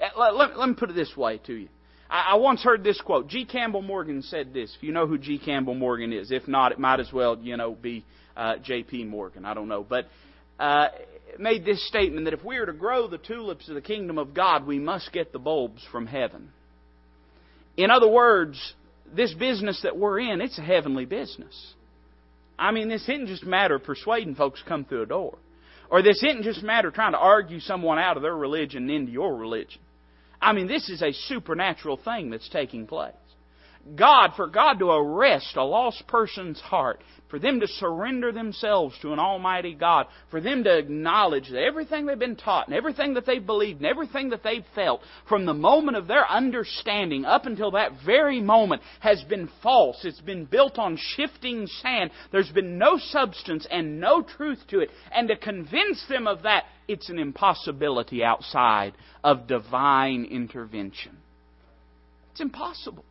Eh, 0.00 0.08
let, 0.16 0.36
let, 0.36 0.58
let 0.58 0.68
me 0.68 0.74
put 0.74 0.90
it 0.90 0.94
this 0.94 1.16
way 1.16 1.38
to 1.46 1.54
you. 1.54 1.68
I, 2.08 2.32
I 2.32 2.34
once 2.36 2.62
heard 2.62 2.84
this 2.84 3.00
quote. 3.00 3.28
G. 3.28 3.44
Campbell 3.44 3.82
Morgan 3.82 4.22
said 4.22 4.54
this. 4.54 4.74
If 4.76 4.82
you 4.82 4.92
know 4.92 5.06
who 5.06 5.18
G. 5.18 5.38
Campbell 5.38 5.74
Morgan 5.74 6.12
is, 6.12 6.30
if 6.30 6.46
not, 6.46 6.72
it 6.72 6.78
might 6.78 7.00
as 7.00 7.12
well, 7.12 7.36
you 7.38 7.56
know, 7.56 7.74
be 7.74 8.04
uh, 8.36 8.56
J.P. 8.62 9.04
Morgan. 9.04 9.44
I 9.44 9.54
don't 9.54 9.68
know, 9.68 9.84
but 9.84 10.06
uh, 10.58 10.88
made 11.38 11.64
this 11.64 11.86
statement 11.88 12.24
that 12.24 12.34
if 12.34 12.44
we 12.44 12.56
are 12.56 12.66
to 12.66 12.72
grow 12.72 13.08
the 13.08 13.18
tulips 13.18 13.68
of 13.68 13.74
the 13.74 13.80
kingdom 13.80 14.18
of 14.18 14.34
God, 14.34 14.66
we 14.66 14.78
must 14.78 15.12
get 15.12 15.32
the 15.32 15.38
bulbs 15.38 15.82
from 15.90 16.06
heaven. 16.06 16.50
In 17.76 17.90
other 17.90 18.08
words, 18.08 18.74
this 19.14 19.34
business 19.34 19.80
that 19.82 19.96
we're 19.96 20.20
in, 20.20 20.40
it's 20.40 20.58
a 20.58 20.62
heavenly 20.62 21.04
business. 21.04 21.74
I 22.58 22.72
mean, 22.72 22.88
this 22.88 23.02
isn't 23.02 23.26
just 23.26 23.42
a 23.42 23.48
matter 23.48 23.74
of 23.76 23.84
persuading 23.84 24.34
folks 24.34 24.62
to 24.62 24.68
come 24.68 24.84
through 24.84 25.02
a 25.02 25.06
door. 25.06 25.38
Or 25.90 26.02
this 26.02 26.22
isn't 26.22 26.42
just 26.42 26.62
a 26.62 26.66
matter 26.66 26.88
of 26.88 26.94
trying 26.94 27.12
to 27.12 27.18
argue 27.18 27.60
someone 27.60 27.98
out 27.98 28.16
of 28.16 28.22
their 28.22 28.36
religion 28.36 28.90
into 28.90 29.12
your 29.12 29.36
religion. 29.36 29.80
I 30.40 30.52
mean, 30.52 30.66
this 30.66 30.88
is 30.88 31.02
a 31.02 31.12
supernatural 31.12 31.98
thing 31.98 32.30
that's 32.30 32.48
taking 32.48 32.86
place. 32.86 33.14
God, 33.94 34.32
for 34.36 34.48
God 34.48 34.78
to 34.80 34.90
arrest 34.90 35.56
a 35.56 35.64
lost 35.64 36.06
person's 36.06 36.60
heart 36.60 37.00
for 37.28 37.38
them 37.38 37.60
to 37.60 37.66
surrender 37.66 38.30
themselves 38.30 38.96
to 39.02 39.12
an 39.12 39.18
Almighty 39.18 39.74
God, 39.74 40.06
for 40.30 40.40
them 40.40 40.64
to 40.64 40.78
acknowledge 40.78 41.48
that 41.50 41.62
everything 41.62 42.06
they've 42.06 42.18
been 42.18 42.36
taught 42.36 42.68
and 42.68 42.76
everything 42.76 43.14
that 43.14 43.26
they've 43.26 43.44
believed 43.44 43.80
and 43.80 43.86
everything 43.86 44.30
that 44.30 44.42
they've 44.42 44.64
felt 44.74 45.00
from 45.28 45.44
the 45.44 45.54
moment 45.54 45.96
of 45.96 46.06
their 46.06 46.28
understanding 46.30 47.24
up 47.24 47.46
until 47.46 47.72
that 47.72 47.92
very 48.04 48.40
moment 48.40 48.82
has 49.00 49.22
been 49.24 49.48
false. 49.62 50.04
It's 50.04 50.20
been 50.20 50.44
built 50.44 50.78
on 50.78 50.98
shifting 50.98 51.66
sand. 51.66 52.10
There's 52.30 52.50
been 52.50 52.78
no 52.78 52.98
substance 52.98 53.66
and 53.70 54.00
no 54.00 54.22
truth 54.22 54.60
to 54.68 54.80
it. 54.80 54.90
And 55.12 55.28
to 55.28 55.36
convince 55.36 56.04
them 56.08 56.26
of 56.26 56.42
that, 56.42 56.64
it's 56.86 57.08
an 57.08 57.18
impossibility 57.18 58.22
outside 58.22 58.92
of 59.24 59.48
divine 59.48 60.24
intervention. 60.24 61.16
It's 62.30 62.40
impossible. 62.40 63.04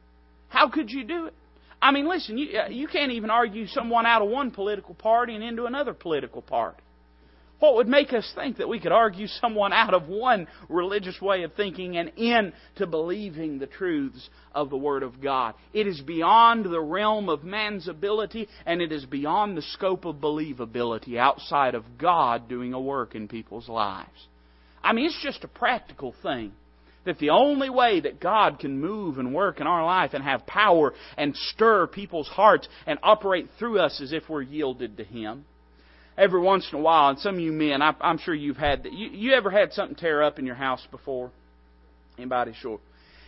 How 0.50 0.70
could 0.70 0.90
you 0.90 1.04
do 1.04 1.26
it? 1.28 1.34
I 1.82 1.92
mean, 1.92 2.08
listen, 2.08 2.38
you, 2.38 2.58
uh, 2.58 2.68
you 2.70 2.88
can't 2.88 3.12
even 3.12 3.30
argue 3.30 3.68
someone 3.68 4.06
out 4.06 4.22
of 4.22 4.30
one 4.30 4.52
political 4.52 4.96
party 4.96 5.36
and 5.36 5.44
into 5.44 5.66
another 5.66 5.94
political 5.94 6.42
party. 6.42 6.82
What 7.60 7.76
would 7.76 7.88
make 7.88 8.12
us 8.12 8.30
think 8.36 8.58
that 8.58 8.68
we 8.68 8.80
could 8.80 8.92
argue 8.92 9.28
someone 9.28 9.72
out 9.72 9.94
of 9.94 10.08
one 10.08 10.48
religious 10.68 11.20
way 11.22 11.44
of 11.44 11.54
thinking 11.54 11.96
and 11.96 12.10
into 12.18 12.86
believing 12.86 13.60
the 13.60 13.68
truths 13.68 14.30
of 14.54 14.70
the 14.70 14.78
Word 14.78 15.04
of 15.04 15.22
God? 15.22 15.54
It 15.74 15.88
is 15.88 16.02
beyond 16.02 16.66
the 16.66 16.82
realm 16.82 17.30
of 17.30 17.44
man's 17.44 17.88
ability 17.88 18.50
and 18.66 18.82
it 18.82 18.92
is 18.92 19.06
beyond 19.06 19.58
the 19.58 19.62
scope 19.62 20.06
of 20.06 20.18
believability 20.18 21.18
outside 21.18 21.76
of 21.76 21.98
God 21.98 22.50
doing 22.50 22.74
a 22.74 22.82
work 22.82 23.16
in 23.16 23.28
people's 23.28 23.70
lives. 23.70 24.28
I 24.84 24.94
mean, 24.94 25.06
it's 25.06 25.24
just 25.24 25.44
a 25.46 25.48
practical 25.48 26.14
thing 26.22 26.52
that 27.06 27.20
the 27.20 27.30
only 27.30 27.70
way 27.70 28.00
that 28.02 28.20
God 28.20 28.60
can 28.60 28.80
move 28.80 29.18
and 29.18 29.34
work 29.34 29.60
in 29.62 29.68
our 29.68 29.86
life 29.86 30.14
and 30.14 30.24
have 30.24 30.46
power 30.46 30.94
and 31.18 31.36
stir 31.36 31.88
people's 31.88 32.28
hearts 32.28 32.68
and 32.86 33.00
operate 33.04 33.48
through 33.58 33.80
us 33.80 34.02
as 34.02 34.12
if 34.12 34.24
we're 34.28 34.42
yielded 34.42 34.98
to 34.98 35.04
Him. 35.04 35.46
Every 36.18 36.40
once 36.40 36.68
in 36.72 36.80
a 36.80 36.82
while, 36.82 37.10
and 37.10 37.20
some 37.20 37.36
of 37.36 37.42
you 37.42 37.52
men, 37.52 37.82
I, 37.82 37.94
am 38.02 38.18
sure 38.18 38.34
you've 38.34 38.58
had. 38.58 38.88
You, 38.90 39.10
you 39.10 39.34
ever 39.34 39.52
had 39.52 39.74
something 39.74 39.96
tear 39.96 40.24
up 40.24 40.40
in 40.40 40.46
your 40.46 40.56
house 40.56 40.86
before? 40.90 41.30
Anybody 42.18 42.54
sure? 42.60 42.80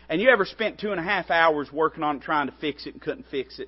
And 0.10 0.22
you 0.22 0.30
ever 0.30 0.46
spent 0.46 0.80
two 0.80 0.92
and 0.92 1.00
a 1.00 1.04
half 1.04 1.30
hours 1.30 1.70
working 1.72 2.02
on 2.02 2.18
it 2.18 2.22
trying 2.22 2.48
to 2.48 2.54
fix 2.62 2.88
it 2.88 2.94
and 2.94 3.02
couldn't 3.02 3.26
fix 3.30 3.60
it? 3.60 3.68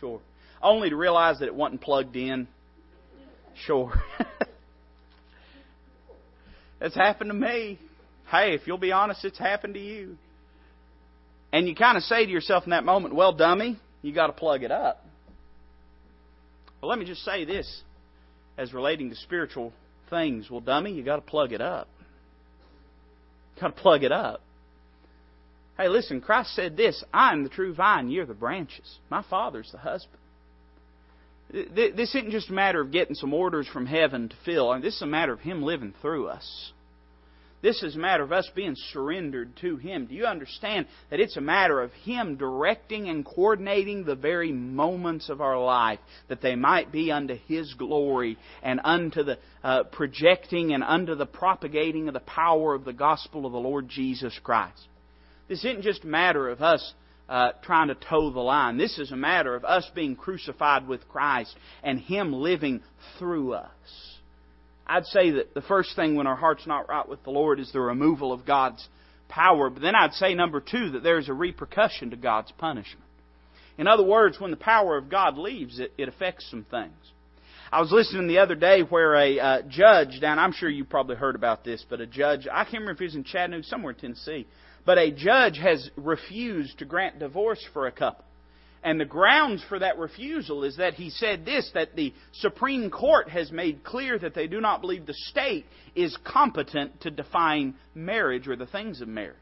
Sure. 0.00 0.20
Only 0.62 0.90
to 0.90 0.96
realize 0.96 1.38
that 1.38 1.46
it 1.46 1.54
wasn't 1.54 1.80
plugged 1.80 2.14
in? 2.14 2.46
Sure. 3.64 3.94
That's 6.78 6.94
happened 6.94 7.30
to 7.30 7.34
me. 7.34 7.78
Hey, 8.30 8.54
if 8.54 8.66
you'll 8.66 8.78
be 8.78 8.92
honest, 8.92 9.24
it's 9.24 9.38
happened 9.38 9.74
to 9.74 9.80
you. 9.80 10.16
And 11.52 11.66
you 11.66 11.74
kind 11.74 11.96
of 11.96 12.02
say 12.02 12.26
to 12.26 12.30
yourself 12.30 12.64
in 12.64 12.70
that 12.70 12.84
moment, 12.84 13.14
well, 13.14 13.32
dummy, 13.32 13.78
you 14.02 14.12
got 14.12 14.26
to 14.26 14.34
plug 14.34 14.62
it 14.62 14.70
up. 14.70 15.04
Well, 16.80 16.90
let 16.90 16.98
me 16.98 17.06
just 17.06 17.24
say 17.24 17.44
this 17.44 17.82
as 18.58 18.74
relating 18.74 19.08
to 19.10 19.16
spiritual 19.16 19.72
things. 20.10 20.50
Well, 20.50 20.60
dummy, 20.60 20.92
you 20.92 21.02
got 21.02 21.16
to 21.16 21.22
plug 21.22 21.52
it 21.52 21.60
up. 21.60 21.88
You 23.56 23.62
Got 23.62 23.76
to 23.76 23.82
plug 23.82 24.04
it 24.04 24.12
up. 24.12 24.42
Hey, 25.78 25.88
listen, 25.88 26.20
Christ 26.20 26.54
said 26.54 26.76
this 26.76 27.02
I 27.14 27.32
am 27.32 27.44
the 27.44 27.48
true 27.48 27.72
vine, 27.72 28.10
you're 28.10 28.26
the 28.26 28.34
branches. 28.34 28.98
My 29.10 29.24
Father's 29.30 29.70
the 29.72 29.78
husband. 29.78 30.18
This 31.50 32.14
isn't 32.14 32.30
just 32.30 32.50
a 32.50 32.52
matter 32.52 32.80
of 32.80 32.92
getting 32.92 33.14
some 33.14 33.32
orders 33.32 33.66
from 33.66 33.86
heaven 33.86 34.28
to 34.28 34.36
fill. 34.44 34.78
This 34.82 34.96
is 34.96 35.02
a 35.02 35.06
matter 35.06 35.32
of 35.32 35.40
Him 35.40 35.62
living 35.62 35.94
through 36.02 36.28
us. 36.28 36.72
This 37.60 37.82
is 37.82 37.96
a 37.96 37.98
matter 37.98 38.22
of 38.22 38.30
us 38.30 38.48
being 38.54 38.74
surrendered 38.92 39.56
to 39.62 39.76
Him. 39.76 40.06
Do 40.06 40.14
you 40.14 40.26
understand 40.26 40.86
that 41.10 41.18
it's 41.18 41.36
a 41.36 41.40
matter 41.40 41.80
of 41.80 41.92
Him 41.92 42.36
directing 42.36 43.08
and 43.08 43.24
coordinating 43.24 44.04
the 44.04 44.14
very 44.14 44.52
moments 44.52 45.28
of 45.28 45.40
our 45.40 45.62
life 45.62 45.98
that 46.28 46.40
they 46.40 46.54
might 46.54 46.92
be 46.92 47.10
unto 47.10 47.34
His 47.48 47.74
glory 47.74 48.38
and 48.62 48.80
unto 48.84 49.24
the 49.24 49.38
uh, 49.64 49.84
projecting 49.84 50.72
and 50.72 50.84
unto 50.84 51.16
the 51.16 51.26
propagating 51.26 52.06
of 52.06 52.14
the 52.14 52.20
power 52.20 52.74
of 52.74 52.84
the 52.84 52.92
gospel 52.92 53.44
of 53.44 53.52
the 53.52 53.58
Lord 53.58 53.88
Jesus 53.88 54.38
Christ? 54.42 54.86
This 55.48 55.64
isn't 55.64 55.82
just 55.82 56.04
a 56.04 56.08
matter 56.08 56.48
of 56.48 56.62
us 56.62 56.94
uh, 57.28 57.52
trying 57.62 57.88
to 57.88 57.94
toe 57.94 58.30
the 58.30 58.40
line. 58.40 58.78
This 58.78 58.98
is 58.98 59.10
a 59.10 59.16
matter 59.16 59.54
of 59.54 59.64
us 59.64 59.90
being 59.94 60.14
crucified 60.14 60.86
with 60.86 61.08
Christ 61.08 61.56
and 61.82 61.98
Him 61.98 62.32
living 62.32 62.82
through 63.18 63.54
us. 63.54 64.17
I'd 64.88 65.06
say 65.06 65.32
that 65.32 65.54
the 65.54 65.62
first 65.62 65.94
thing 65.96 66.16
when 66.16 66.26
our 66.26 66.36
heart's 66.36 66.66
not 66.66 66.88
right 66.88 67.08
with 67.08 67.22
the 67.24 67.30
Lord 67.30 67.60
is 67.60 67.70
the 67.72 67.80
removal 67.80 68.32
of 68.32 68.46
God's 68.46 68.86
power. 69.28 69.68
But 69.70 69.82
then 69.82 69.94
I'd 69.94 70.14
say, 70.14 70.34
number 70.34 70.60
two, 70.60 70.90
that 70.90 71.02
there's 71.02 71.28
a 71.28 71.34
repercussion 71.34 72.10
to 72.10 72.16
God's 72.16 72.52
punishment. 72.52 73.04
In 73.76 73.86
other 73.86 74.02
words, 74.02 74.40
when 74.40 74.50
the 74.50 74.56
power 74.56 74.96
of 74.96 75.10
God 75.10 75.36
leaves, 75.36 75.78
it, 75.78 75.92
it 75.98 76.08
affects 76.08 76.50
some 76.50 76.64
things. 76.70 76.94
I 77.70 77.80
was 77.80 77.92
listening 77.92 78.28
the 78.28 78.38
other 78.38 78.54
day 78.54 78.80
where 78.80 79.14
a 79.14 79.38
uh, 79.38 79.62
judge 79.68 80.20
down, 80.20 80.38
I'm 80.38 80.52
sure 80.52 80.70
you 80.70 80.84
probably 80.84 81.16
heard 81.16 81.34
about 81.34 81.64
this, 81.64 81.84
but 81.88 82.00
a 82.00 82.06
judge, 82.06 82.48
I 82.50 82.64
can't 82.64 82.80
remember 82.80 82.92
if 82.92 82.98
he 82.98 83.04
was 83.04 83.14
in 83.14 83.24
Chattanooga, 83.24 83.64
somewhere 83.64 83.92
in 83.92 83.98
Tennessee, 83.98 84.46
but 84.86 84.96
a 84.96 85.12
judge 85.12 85.58
has 85.58 85.90
refused 85.96 86.78
to 86.78 86.86
grant 86.86 87.18
divorce 87.18 87.62
for 87.74 87.86
a 87.86 87.92
couple. 87.92 88.24
And 88.82 89.00
the 89.00 89.04
grounds 89.04 89.64
for 89.68 89.78
that 89.78 89.98
refusal 89.98 90.64
is 90.64 90.76
that 90.76 90.94
he 90.94 91.10
said 91.10 91.44
this 91.44 91.70
that 91.74 91.96
the 91.96 92.14
Supreme 92.32 92.90
Court 92.90 93.28
has 93.28 93.50
made 93.50 93.82
clear 93.82 94.18
that 94.18 94.34
they 94.34 94.46
do 94.46 94.60
not 94.60 94.80
believe 94.80 95.06
the 95.06 95.14
state 95.14 95.66
is 95.96 96.16
competent 96.24 97.00
to 97.00 97.10
define 97.10 97.74
marriage 97.94 98.46
or 98.46 98.56
the 98.56 98.66
things 98.66 99.00
of 99.00 99.08
marriage. 99.08 99.36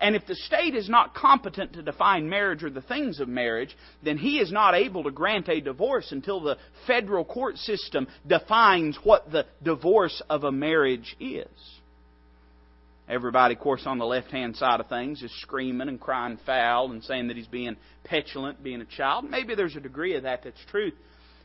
And 0.00 0.16
if 0.16 0.26
the 0.26 0.34
state 0.34 0.74
is 0.74 0.88
not 0.88 1.14
competent 1.14 1.74
to 1.74 1.82
define 1.82 2.28
marriage 2.28 2.64
or 2.64 2.70
the 2.70 2.82
things 2.82 3.20
of 3.20 3.28
marriage, 3.28 3.76
then 4.02 4.18
he 4.18 4.38
is 4.38 4.50
not 4.50 4.74
able 4.74 5.04
to 5.04 5.10
grant 5.10 5.48
a 5.48 5.60
divorce 5.60 6.10
until 6.10 6.40
the 6.40 6.58
federal 6.86 7.24
court 7.24 7.56
system 7.58 8.08
defines 8.26 8.98
what 9.04 9.30
the 9.30 9.46
divorce 9.62 10.20
of 10.28 10.42
a 10.42 10.52
marriage 10.52 11.16
is. 11.20 11.46
Everybody, 13.08 13.54
of 13.54 13.60
course, 13.60 13.82
on 13.86 13.98
the 13.98 14.06
left 14.06 14.30
hand 14.30 14.56
side 14.56 14.80
of 14.80 14.88
things 14.88 15.22
is 15.22 15.30
screaming 15.42 15.88
and 15.88 16.00
crying 16.00 16.38
foul 16.46 16.90
and 16.90 17.04
saying 17.04 17.28
that 17.28 17.36
he's 17.36 17.46
being 17.46 17.76
petulant, 18.02 18.62
being 18.62 18.80
a 18.80 18.86
child. 18.86 19.28
Maybe 19.28 19.54
there's 19.54 19.76
a 19.76 19.80
degree 19.80 20.16
of 20.16 20.22
that 20.22 20.42
that's 20.44 20.64
truth. 20.70 20.94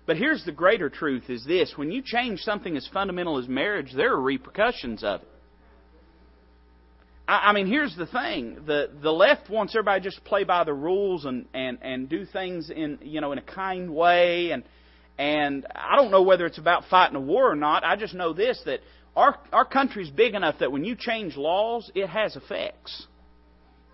But 0.05 0.15
here's 0.17 0.43
the 0.45 0.53
greater 0.53 0.89
truth 0.89 1.29
is 1.29 1.43
this 1.45 1.73
when 1.75 1.91
you 1.91 2.01
change 2.03 2.39
something 2.39 2.77
as 2.77 2.87
fundamental 2.93 3.37
as 3.37 3.47
marriage, 3.47 3.91
there 3.93 4.13
are 4.13 4.21
repercussions 4.21 5.03
of 5.03 5.21
it. 5.21 5.27
I, 7.27 7.49
I 7.49 7.53
mean, 7.53 7.67
here's 7.67 7.95
the 7.95 8.07
thing: 8.07 8.59
the 8.65 8.89
the 9.03 9.11
left 9.11 9.49
wants 9.49 9.75
everybody 9.75 10.01
just 10.01 10.17
to 10.17 10.23
play 10.23 10.45
by 10.45 10.63
the 10.63 10.73
rules 10.73 11.25
and 11.25 11.45
and 11.53 11.77
and 11.81 12.09
do 12.09 12.25
things 12.25 12.69
in 12.69 12.99
you 13.01 13.21
know 13.21 13.33
in 13.33 13.37
a 13.37 13.43
kind 13.43 13.93
way, 13.93 14.51
and 14.51 14.63
and 15.19 15.67
I 15.75 15.97
don't 15.97 16.11
know 16.11 16.21
whether 16.23 16.45
it's 16.45 16.57
about 16.57 16.85
fighting 16.89 17.17
a 17.17 17.19
war 17.19 17.51
or 17.51 17.55
not. 17.55 17.83
I 17.83 17.97
just 17.97 18.13
know 18.13 18.31
this 18.31 18.59
that 18.65 18.79
our, 19.17 19.37
our 19.51 19.65
country's 19.65 20.09
big 20.09 20.33
enough 20.33 20.59
that 20.59 20.71
when 20.71 20.85
you 20.85 20.95
change 20.95 21.35
laws, 21.35 21.91
it 21.93 22.07
has 22.07 22.37
effects. 22.37 23.05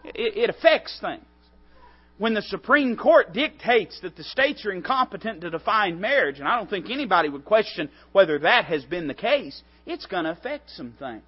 It, 0.04 0.38
it 0.38 0.50
affects 0.52 1.00
things. 1.02 1.26
When 2.20 2.36
the 2.36 2.44
Supreme 2.44 2.96
Court 2.96 3.34
dictates 3.34 4.00
that 4.02 4.16
the 4.16 4.24
states 4.24 4.66
are 4.68 4.72
incompetent 4.72 5.42
to 5.42 5.50
define 5.50 6.00
marriage, 6.00 6.38
and 6.38 6.48
I 6.48 6.58
don't 6.58 6.70
think 6.70 6.92
anybody 6.92 7.28
would 7.28 7.44
question 7.44 7.90
whether 8.12 8.38
that 8.40 8.66
has 8.66 8.86
been 8.86 9.08
the 9.08 9.16
case, 9.16 9.60
it's 9.88 10.06
going 10.06 10.26
to 10.26 10.32
affect 10.32 10.70
some 10.70 10.94
things. 11.00 11.24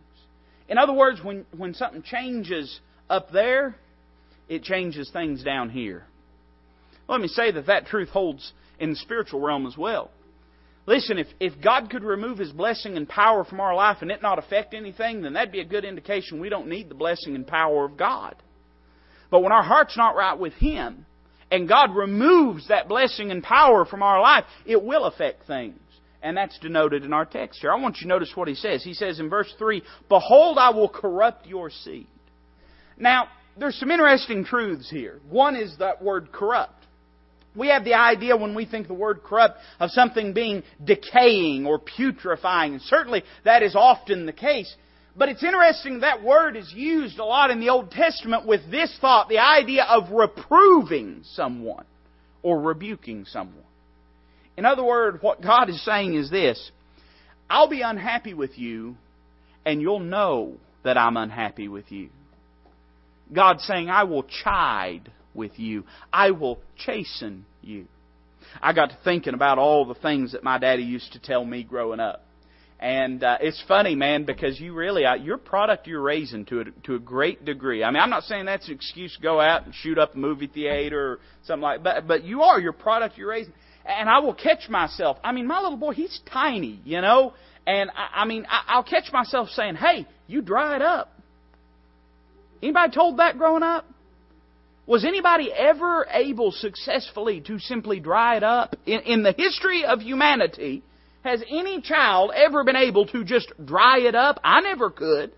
In 0.70 0.78
other 0.78 0.94
words, 0.94 1.22
when, 1.24 1.46
when 1.58 1.74
something 1.74 2.04
changes 2.04 2.80
up 3.10 3.32
there, 3.32 3.76
it 4.48 4.62
changes 4.62 5.10
things 5.12 5.44
down 5.44 5.72
here. 5.72 6.06
Let 7.10 7.20
me 7.20 7.28
say 7.28 7.52
that 7.52 7.66
that 7.66 7.88
truth 7.88 8.10
holds 8.10 8.54
in 8.80 8.92
the 8.92 8.96
spiritual 8.96 9.40
realm 9.40 9.66
as 9.66 9.78
well. 9.78 10.12
Listen, 10.86 11.18
if, 11.18 11.28
if 11.40 11.62
God 11.62 11.90
could 11.90 12.04
remove 12.04 12.38
His 12.38 12.52
blessing 12.52 12.96
and 12.96 13.08
power 13.08 13.44
from 13.44 13.60
our 13.60 13.76
life 13.76 13.98
and 14.02 14.10
it 14.10 14.22
not 14.22 14.40
affect 14.40 14.74
anything, 14.74 15.22
then 15.22 15.34
that'd 15.34 15.52
be 15.52 15.60
a 15.60 15.66
good 15.66 15.84
indication 15.84 16.40
we 16.40 16.50
don't 16.50 16.70
need 16.70 16.90
the 16.90 16.96
blessing 16.96 17.36
and 17.36 17.46
power 17.46 17.86
of 17.86 17.98
God. 17.98 18.36
But 19.30 19.42
when 19.42 19.52
our 19.52 19.64
heart's 19.64 19.98
not 19.98 20.16
right 20.16 20.40
with 20.40 20.54
Him, 20.54 21.06
and 21.52 21.68
God 21.68 21.96
removes 21.96 22.68
that 22.68 22.88
blessing 22.88 23.32
and 23.32 23.44
power 23.44 23.86
from 23.86 24.04
our 24.04 24.22
life, 24.22 24.46
it 24.66 24.82
will 24.82 25.06
affect 25.06 25.48
things. 25.48 25.80
And 26.22 26.36
that's 26.36 26.58
denoted 26.60 27.04
in 27.04 27.14
our 27.14 27.26
text 27.26 27.60
here. 27.62 27.72
I 27.72 27.80
want 27.80 27.98
you 27.98 28.04
to 28.04 28.08
notice 28.08 28.32
what 28.36 28.48
he 28.48 28.56
says. 28.56 28.84
He 28.84 28.94
says 28.94 29.20
in 29.20 29.30
verse 29.30 29.54
3, 29.58 29.84
Behold, 30.10 30.58
I 30.58 30.72
will 30.72 30.90
corrupt 30.90 31.46
your 31.46 31.70
seed. 31.70 32.08
Now, 32.98 33.28
there's 33.58 33.80
some 33.80 33.92
interesting 33.92 34.44
truths 34.44 34.90
here. 34.90 35.20
One 35.30 35.56
is 35.56 35.78
that 35.78 36.04
word 36.04 36.32
corrupt. 36.32 36.77
We 37.58 37.70
have 37.70 37.84
the 37.84 37.96
idea 37.96 38.38
when 38.38 38.54
we 38.54 38.66
think 38.66 38.88
the 38.88 38.94
word 38.94 39.24
corrupt 39.24 39.58
of 39.80 39.90
something 39.92 40.34
being 40.34 40.64
decaying 40.84 41.66
or 41.66 41.80
putrefying, 41.80 42.74
and 42.74 42.82
certainly 42.84 43.24
that 43.44 43.64
is 43.64 43.76
often 43.76 44.26
the 44.26 44.34
case. 44.34 44.74
But 45.16 45.30
it's 45.30 45.44
interesting 45.44 46.02
that 46.02 46.24
word 46.24 46.56
is 46.56 46.72
used 46.72 47.18
a 47.18 47.26
lot 47.26 47.50
in 47.50 47.60
the 47.60 47.70
Old 47.70 47.90
Testament 47.90 48.46
with 48.46 48.70
this 48.70 48.96
thought, 49.02 49.28
the 49.30 49.40
idea 49.40 49.84
of 49.84 50.12
reproving 50.12 51.22
someone 51.24 51.86
or 52.44 52.62
rebuking 52.62 53.26
someone. 53.26 53.64
In 54.56 54.66
other 54.66 54.84
words, 54.84 55.18
what 55.22 55.42
God 55.42 55.70
is 55.70 55.84
saying 55.84 56.14
is 56.14 56.30
this 56.30 56.72
I'll 57.50 57.70
be 57.70 57.82
unhappy 57.82 58.36
with 58.36 58.60
you, 58.60 58.96
and 59.66 59.82
you'll 59.82 60.00
know 60.00 60.58
that 60.84 60.98
I'm 60.98 61.18
unhappy 61.18 61.68
with 61.68 61.92
you. 61.92 62.10
God's 63.34 63.64
saying, 63.66 63.90
I 63.90 64.04
will 64.04 64.24
chide 64.44 65.12
with 65.38 65.58
you, 65.58 65.84
I 66.12 66.32
will 66.32 66.60
chasten 66.78 67.46
you. 67.62 67.86
I 68.62 68.74
got 68.74 68.90
to 68.90 68.98
thinking 69.04 69.34
about 69.34 69.60
all 69.60 69.86
the 69.86 69.96
things 69.96 70.32
that 70.32 70.44
my 70.44 70.58
daddy 70.58 70.84
used 70.84 71.14
to 71.14 71.20
tell 71.20 71.46
me 71.46 71.64
growing 71.64 72.00
up. 72.00 72.24
And 72.80 73.24
uh, 73.24 73.38
it's 73.42 73.62
funny, 73.68 73.96
man, 73.96 74.26
because 74.26 74.60
you 74.60 74.74
really, 74.74 75.04
uh, 75.04 75.16
your 75.16 75.38
product 75.38 75.88
you're 75.88 76.02
raising 76.02 76.46
to 76.46 76.62
a, 76.62 76.66
to 76.84 76.96
a 76.96 77.00
great 77.00 77.44
degree. 77.44 77.84
I 77.84 77.90
mean, 77.90 78.02
I'm 78.02 78.12
not 78.12 78.24
saying 78.24 78.46
that's 78.46 78.68
an 78.68 78.76
excuse 78.76 79.16
to 79.16 79.22
go 79.22 79.42
out 79.42 79.66
and 79.66 79.74
shoot 79.74 79.98
up 79.98 80.14
a 80.14 80.18
movie 80.18 80.48
theater 80.48 81.14
or 81.14 81.20
something 81.44 81.64
like 81.64 81.84
that, 81.84 82.08
but 82.08 82.24
you 82.24 82.44
are 82.44 82.60
your 82.60 82.74
product 82.74 83.18
you're 83.18 83.30
raising. 83.30 83.54
And 83.84 84.08
I 84.08 84.20
will 84.20 84.36
catch 84.36 84.70
myself. 84.70 85.18
I 85.24 85.32
mean, 85.32 85.48
my 85.48 85.60
little 85.60 85.78
boy, 85.78 85.94
he's 85.94 86.20
tiny, 86.32 86.80
you 86.84 87.02
know, 87.02 87.34
and 87.66 87.90
I, 87.90 88.22
I 88.22 88.26
mean, 88.26 88.46
I, 88.48 88.64
I'll 88.68 88.84
catch 88.84 89.12
myself 89.12 89.50
saying, 89.50 89.76
"Hey, 89.76 90.08
you 90.28 90.42
dried 90.42 90.82
up." 90.82 91.12
Anybody 92.62 92.94
told 92.94 93.18
that 93.18 93.38
growing 93.38 93.64
up? 93.64 93.86
Was 94.88 95.04
anybody 95.04 95.52
ever 95.52 96.08
able 96.10 96.54
successfully 96.54 97.42
to 97.42 97.60
simply 97.60 98.00
dry 98.00 98.38
it 98.38 98.44
up 98.44 98.78
in, 98.86 99.02
in 99.02 99.22
the 99.22 99.34
history 99.38 99.84
of 99.84 100.00
humanity? 100.00 100.82
Has 101.26 101.44
any 101.50 101.82
child 101.82 102.32
ever 102.34 102.64
been 102.64 102.78
able 102.78 103.06
to 103.08 103.26
just 103.26 103.52
dry 103.66 104.00
it 104.00 104.16
up? 104.16 104.40
I 104.46 104.62
never 104.62 104.90
could. 104.90 105.34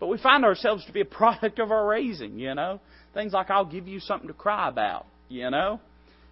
But 0.00 0.08
we 0.08 0.18
find 0.18 0.44
ourselves 0.44 0.84
to 0.86 0.92
be 0.92 1.02
a 1.02 1.04
product 1.20 1.60
of 1.60 1.70
our 1.70 1.86
raising, 1.86 2.40
you 2.40 2.52
know. 2.56 2.80
Things 3.14 3.32
like, 3.32 3.48
I'll 3.48 3.64
give 3.64 3.86
you 3.86 4.00
something 4.00 4.26
to 4.26 4.34
cry 4.34 4.68
about, 4.68 5.06
you 5.28 5.50
know. 5.50 5.80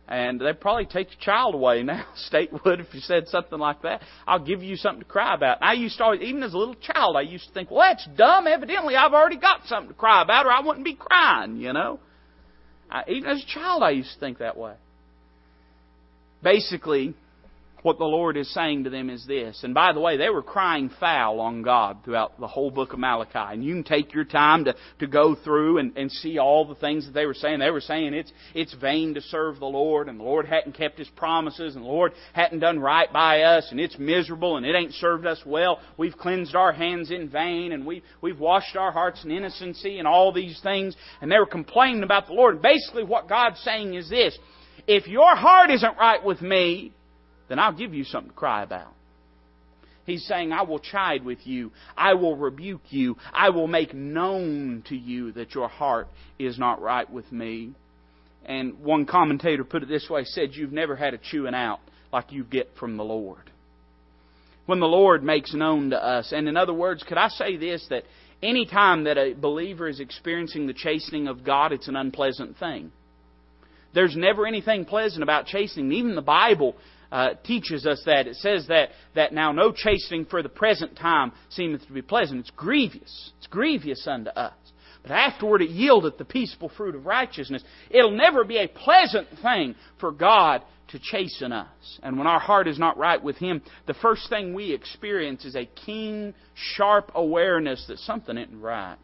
And 0.09 0.41
they'd 0.41 0.61
probably 0.61 0.87
take 0.87 1.11
your 1.13 1.21
child 1.21 1.55
away 1.55 1.85
now, 1.85 2.07
state 2.17 2.51
would, 2.53 2.81
if 2.81 2.93
you 2.93 3.01
said 3.01 3.29
something 3.29 3.59
like 3.59 3.83
that. 3.83 4.03
I'll 4.27 4.45
give 4.45 4.65
you 4.65 4.75
something 4.75 5.03
to 5.03 5.09
cry 5.09 5.35
about. 5.35 5.59
I 5.63 5.75
used 5.75 5.99
to 5.99 6.05
always, 6.05 6.23
even 6.23 6.43
as 6.43 6.55
a 6.55 6.59
little 6.59 6.75
child, 6.75 7.15
I 7.15 7.21
used 7.21 7.47
to 7.47 7.55
think, 7.55 7.71
well, 7.71 7.89
that's 7.89 8.09
dumb. 8.17 8.49
Evidently, 8.49 8.97
I've 8.97 9.13
already 9.13 9.37
got 9.37 9.67
something 9.67 9.91
to 9.91 9.95
cry 9.95 10.23
about, 10.23 10.47
or 10.47 10.51
I 10.51 10.61
wouldn't 10.61 10.85
be 10.85 10.95
crying, 10.95 11.59
you 11.59 11.73
know. 11.73 12.01
I, 12.91 13.05
even 13.09 13.29
as 13.29 13.43
a 13.43 13.47
child, 13.47 13.83
I 13.83 13.91
used 13.91 14.15
to 14.15 14.21
think 14.21 14.39
that 14.39 14.57
way. 14.57 14.75
Basically, 16.43 17.15
what 17.83 17.99
the 17.99 18.05
Lord 18.05 18.37
is 18.37 18.53
saying 18.53 18.85
to 18.85 18.91
them 18.91 19.09
is 19.09 19.25
this. 19.27 19.61
And 19.63 19.73
by 19.73 19.93
the 19.93 20.01
way, 20.01 20.17
they 20.17 20.31
were 20.31 20.43
crying 20.43 20.91
foul 20.99 21.41
on 21.41 21.63
God 21.63 21.99
throughout 22.05 22.39
the 22.41 22.47
whole 22.47 22.71
book 22.71 22.93
of 22.93 22.99
Malachi. 22.99 23.55
And 23.55 23.65
you 23.65 23.75
can 23.75 23.85
take 23.85 24.13
your 24.13 24.25
time 24.25 24.65
to, 24.65 24.75
to 24.99 25.07
go 25.07 25.35
through 25.35 25.79
and, 25.79 25.97
and 25.97 26.11
see 26.11 26.39
all 26.39 26.67
the 26.67 26.75
things 26.75 27.07
that 27.07 27.13
they 27.13 27.27
were 27.27 27.35
saying. 27.35 27.61
They 27.61 27.71
were 27.71 27.81
saying 27.81 28.15
it's, 28.15 28.33
it's 28.55 28.75
vain 28.75 29.15
to 29.15 29.21
serve 29.21 29.61
the 29.61 29.67
Lord, 29.67 30.09
and 30.09 30.19
the 30.19 30.25
Lord 30.25 30.47
hadn't 30.47 30.77
kept 30.77 30.99
His 30.99 31.09
promises, 31.11 31.77
and 31.77 31.85
the 31.85 31.89
Lord 31.89 32.13
hadn't 32.33 32.61
done 32.61 32.81
right 32.81 33.13
by 33.13 33.43
us, 33.43 33.69
and 33.71 33.79
it's 33.79 33.99
miserable, 33.99 34.57
and 34.57 34.67
it 34.67 34.75
ain't 34.75 34.95
served 34.95 35.27
us 35.27 35.41
well. 35.47 35.81
We've 35.97 36.17
cleansed 36.17 36.55
our 36.55 36.73
hands 36.73 37.11
in 37.11 37.29
vain, 37.29 37.73
and 37.73 37.87
we've, 37.87 38.03
we've 38.21 38.41
washed 38.41 38.77
our 38.77 38.91
hearts 38.91 39.25
in 39.25 39.31
innocency, 39.31 39.99
and 39.99 40.09
all 40.09 40.33
these 40.33 40.61
things. 40.63 40.97
And 41.21 41.31
they 41.31 41.39
were 41.39 41.47
complaining 41.47 42.03
about 42.03 42.27
the 42.27 42.35
Lord. 42.35 42.55
And 42.55 42.63
basically 42.63 43.05
what 43.05 43.29
God's 43.29 43.61
saying 43.61 43.95
is 43.95 44.11
this. 44.11 44.37
If 44.87 45.07
your 45.07 45.37
heart 45.37 45.71
isn't 45.71 45.99
right 45.99 46.25
with 46.25 46.41
me, 46.41 46.95
then 47.49 47.59
I'll 47.59 47.73
give 47.73 47.95
you 47.95 48.05
something 48.05 48.31
to 48.31 48.37
cry 48.37 48.63
about. 48.63 48.93
He's 50.09 50.27
saying, 50.27 50.53
I 50.53 50.63
will 50.63 50.79
chide 50.79 51.23
with 51.23 51.47
you. 51.47 51.71
I 51.95 52.15
will 52.15 52.35
rebuke 52.35 52.81
you. 52.89 53.17
I 53.33 53.51
will 53.51 53.67
make 53.67 53.93
known 53.93 54.83
to 54.89 54.97
you 54.97 55.33
that 55.33 55.55
your 55.55 55.69
heart 55.69 56.09
is 56.39 56.59
not 56.59 56.81
right 56.81 57.09
with 57.11 57.31
me. 57.31 57.73
And 58.47 58.81
one 58.81 59.05
commentator 59.05 59.65
put 59.65 59.83
it 59.83 59.89
this 59.91 60.09
way, 60.09 60.25
said, 60.25 60.55
You've 60.55 60.73
never 60.73 60.97
had 60.97 61.13
a 61.13 61.19
chewing 61.19 61.55
out 61.55 61.81
like 62.11 62.33
you 62.33 62.43
get 62.43 62.71
from 62.81 62.97
the 62.97 63.05
Lord. 63.05 63.51
When 64.65 64.81
the 64.81 64.87
Lord 64.87 65.23
makes 65.23 65.53
known 65.53 65.91
to 65.91 66.03
us, 66.03 66.33
and 66.33 66.49
in 66.49 66.57
other 66.57 66.73
words, 66.73 67.03
could 67.03 67.19
I 67.19 67.29
say 67.29 67.59
this, 67.59 67.87
that 67.91 68.05
any 68.43 68.65
time 68.65 69.05
that 69.05 69.19
a 69.19 69.35
believer 69.35 69.89
is 69.89 70.01
experiencing 70.01 70.67
the 70.67 70.75
chastening 70.75 71.29
of 71.29 71.45
God, 71.45 71.73
it's 71.73 71.89
an 71.89 71.97
unpleasant 71.97 72.57
thing. 72.57 72.93
There's 73.95 74.17
never 74.17 74.47
anything 74.47 74.85
pleasant 74.85 75.23
about 75.23 75.47
chastening. 75.47 75.93
Even 75.93 76.15
the 76.15 76.23
Bible 76.23 76.77
uh, 77.11 77.31
teaches 77.45 77.87
us 77.87 78.03
that. 78.07 78.27
It 78.27 78.37
says 78.37 78.67
that, 78.69 78.91
that 79.15 79.33
now 79.33 79.53
no 79.53 79.73
chastening 79.73 80.27
for 80.27 80.43
the 80.43 80.49
present 80.49 80.97
time 80.97 81.33
seemeth 81.51 81.87
to 81.87 81.93
be 81.93 82.03
pleasant. 82.03 82.41
It's 82.41 82.51
grievous. 82.51 83.33
It's 83.39 83.47
grievous 83.47 84.07
unto 84.07 84.31
us. 84.31 84.55
But 85.03 85.13
afterward 85.13 85.63
it 85.63 85.71
yieldeth 85.71 86.19
the 86.19 86.25
peaceful 86.25 86.71
fruit 86.77 86.95
of 86.95 87.07
righteousness. 87.07 87.63
It'll 87.91 88.11
never 88.11 88.45
be 88.45 88.59
a 88.59 88.69
pleasant 88.69 89.29
thing 89.43 89.75
for 90.01 90.13
God 90.13 90.63
to 90.89 90.99
chasten 90.99 91.53
us. 91.53 91.99
And 92.03 92.19
when 92.19 92.27
our 92.27 92.41
heart 92.41 92.67
is 92.67 92.79
not 92.79 92.99
right 92.99 93.23
with 93.23 93.37
Him, 93.37 93.63
the 93.87 93.95
first 93.95 94.29
thing 94.29 94.55
we 94.55 94.73
experience 94.73 95.45
is 95.45 95.55
a 95.55 95.67
keen, 95.67 96.35
sharp 96.55 97.13
awareness 97.15 97.85
that 97.89 97.99
something 97.99 98.37
isn't 98.37 98.61
right. 98.61 98.97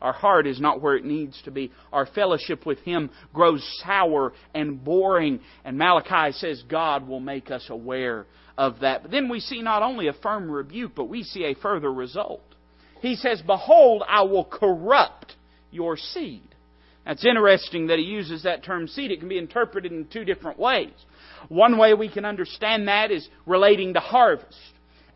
Our 0.00 0.12
heart 0.12 0.46
is 0.46 0.60
not 0.60 0.82
where 0.82 0.96
it 0.96 1.04
needs 1.04 1.40
to 1.44 1.50
be. 1.50 1.72
Our 1.92 2.06
fellowship 2.06 2.66
with 2.66 2.78
Him 2.80 3.10
grows 3.32 3.66
sour 3.82 4.32
and 4.54 4.82
boring. 4.84 5.40
And 5.64 5.78
Malachi 5.78 6.32
says 6.32 6.62
God 6.68 7.08
will 7.08 7.20
make 7.20 7.50
us 7.50 7.66
aware 7.70 8.26
of 8.58 8.80
that. 8.80 9.02
But 9.02 9.10
then 9.10 9.28
we 9.28 9.40
see 9.40 9.62
not 9.62 9.82
only 9.82 10.08
a 10.08 10.12
firm 10.12 10.50
rebuke, 10.50 10.92
but 10.94 11.08
we 11.08 11.22
see 11.22 11.44
a 11.44 11.54
further 11.54 11.92
result. 11.92 12.42
He 13.00 13.16
says, 13.16 13.42
Behold, 13.42 14.02
I 14.06 14.22
will 14.22 14.44
corrupt 14.44 15.34
your 15.70 15.96
seed. 15.96 16.42
That's 17.04 17.24
interesting 17.24 17.86
that 17.86 17.98
he 17.98 18.04
uses 18.04 18.42
that 18.42 18.64
term 18.64 18.88
seed. 18.88 19.12
It 19.12 19.20
can 19.20 19.28
be 19.28 19.38
interpreted 19.38 19.92
in 19.92 20.08
two 20.12 20.24
different 20.24 20.58
ways. 20.58 20.92
One 21.48 21.78
way 21.78 21.94
we 21.94 22.08
can 22.08 22.24
understand 22.24 22.88
that 22.88 23.12
is 23.12 23.28
relating 23.46 23.94
to 23.94 24.00
harvest. 24.00 24.58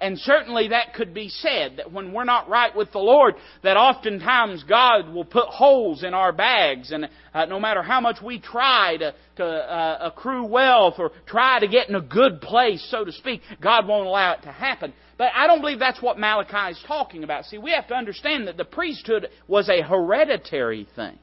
And 0.01 0.19
certainly 0.19 0.69
that 0.69 0.95
could 0.95 1.13
be 1.13 1.29
said 1.29 1.77
that 1.77 1.93
when 1.93 2.13
we're 2.13 2.25
not 2.25 2.49
right 2.49 2.75
with 2.75 2.91
the 2.93 2.99
Lord, 2.99 3.35
that 3.63 3.77
oftentimes 3.77 4.65
God 4.65 5.13
will 5.13 5.27
put 5.27 5.47
holes 5.47 6.03
in 6.03 6.15
our 6.15 6.33
bags, 6.33 6.91
and 6.91 7.09
uh, 7.35 7.45
no 7.45 7.61
matter 7.61 7.83
how 7.83 8.01
much 8.01 8.17
we 8.23 8.41
try 8.41 8.97
to, 8.99 9.15
to 9.37 9.45
uh, 9.45 9.99
accrue 10.01 10.47
wealth 10.47 10.95
or 10.99 11.13
try 11.27 11.61
to 11.61 11.69
get 11.69 11.91
in 11.91 11.95
a 11.97 12.01
good 12.01 12.41
place, 12.41 12.87
so 12.91 13.05
to 13.05 13.13
speak, 13.13 13.43
God 13.61 13.87
won't 13.87 14.07
allow 14.07 14.33
it 14.33 14.43
to 14.43 14.53
happen. 14.53 14.95
But 15.19 15.33
I 15.35 15.47
don't 15.47 15.61
believe 15.61 15.79
that's 15.79 16.01
what 16.01 16.19
Malachi 16.19 16.73
is 16.73 16.85
talking 16.87 17.23
about. 17.23 17.45
See, 17.45 17.59
we 17.59 17.73
have 17.73 17.89
to 17.89 17.95
understand 17.95 18.49
that 18.49 18.57
the 18.57 18.65
priesthood 18.65 19.29
was 19.47 19.69
a 19.69 19.83
hereditary 19.83 20.89
thing. 20.97 21.19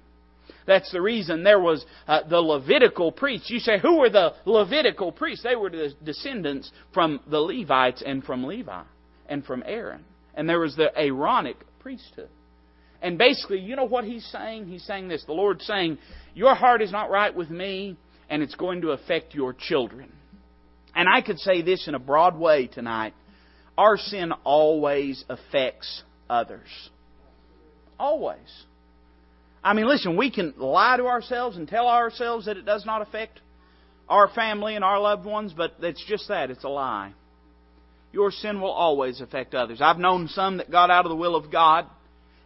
That's 0.68 0.92
the 0.92 1.02
reason 1.02 1.44
there 1.44 1.62
was 1.62 1.84
uh, 2.08 2.28
the 2.30 2.42
Levitical 2.42 3.12
priests. 3.12 3.50
You 3.50 3.60
say, 3.60 3.80
who 3.80 4.00
were 4.00 4.10
the 4.10 4.34
Levitical 4.46 5.14
priests? 5.14 5.44
They 5.44 5.56
were 5.56 5.70
the 5.70 5.94
descendants 6.04 6.70
from 6.94 7.22
the 7.26 7.40
Levites 7.40 8.04
and 8.06 8.24
from 8.24 8.44
Levi 8.44 8.84
and 9.28 9.46
from 9.46 9.64
Aaron. 9.66 10.04
And 10.36 10.48
there 10.48 10.60
was 10.60 10.76
the 10.76 10.92
Aaronic 10.96 11.56
priesthood. 11.80 12.30
And 13.02 13.18
basically, 13.18 13.60
you 13.60 13.76
know 13.76 13.86
what 13.86 14.04
he's 14.04 14.26
saying? 14.26 14.68
He's 14.68 14.84
saying 14.84 15.08
this. 15.08 15.24
The 15.26 15.34
Lord's 15.34 15.66
saying, 15.66 16.00
Your 16.36 16.54
heart 16.54 16.82
is 16.82 16.92
not 16.92 17.10
right 17.10 17.34
with 17.34 17.50
me, 17.50 17.96
and 18.30 18.44
it's 18.44 18.56
going 18.56 18.82
to 18.82 18.92
affect 18.92 19.34
your 19.34 19.54
children. 19.54 20.12
And 20.94 21.08
I 21.08 21.22
could 21.22 21.40
say 21.40 21.62
this 21.62 21.88
in 21.88 21.96
a 21.96 22.00
broad 22.00 22.38
way 22.38 22.68
tonight. 22.68 23.14
Our 23.78 23.98
sin 23.98 24.34
always 24.44 25.24
affects 25.30 26.04
others. 26.30 26.68
Always. 28.00 28.66
I 29.68 29.74
mean, 29.74 29.88
listen, 29.88 30.16
we 30.16 30.32
can 30.32 30.54
lie 30.58 30.98
to 30.98 31.08
ourselves 31.08 31.58
and 31.58 31.68
tell 31.68 31.88
ourselves 31.88 32.46
that 32.46 32.58
it 32.58 32.66
does 32.66 32.86
not 32.86 33.02
affect 33.02 33.42
our 34.08 34.30
family 34.30 34.76
and 34.76 34.84
our 34.84 35.00
loved 35.00 35.26
ones, 35.26 35.54
but 35.56 35.74
it's 35.82 36.04
just 36.08 36.28
that. 36.30 36.50
It's 36.50 36.64
a 36.64 36.70
lie. 36.70 37.14
Your 38.14 38.32
sin 38.32 38.62
will 38.62 38.72
always 38.72 39.20
affect 39.20 39.54
others. 39.54 39.80
I've 39.82 39.98
known 39.98 40.30
some 40.30 40.58
that 40.58 40.72
got 40.72 40.90
out 40.90 41.06
of 41.06 41.10
the 41.10 41.16
will 41.16 41.36
of 41.36 41.52
God 41.52 41.86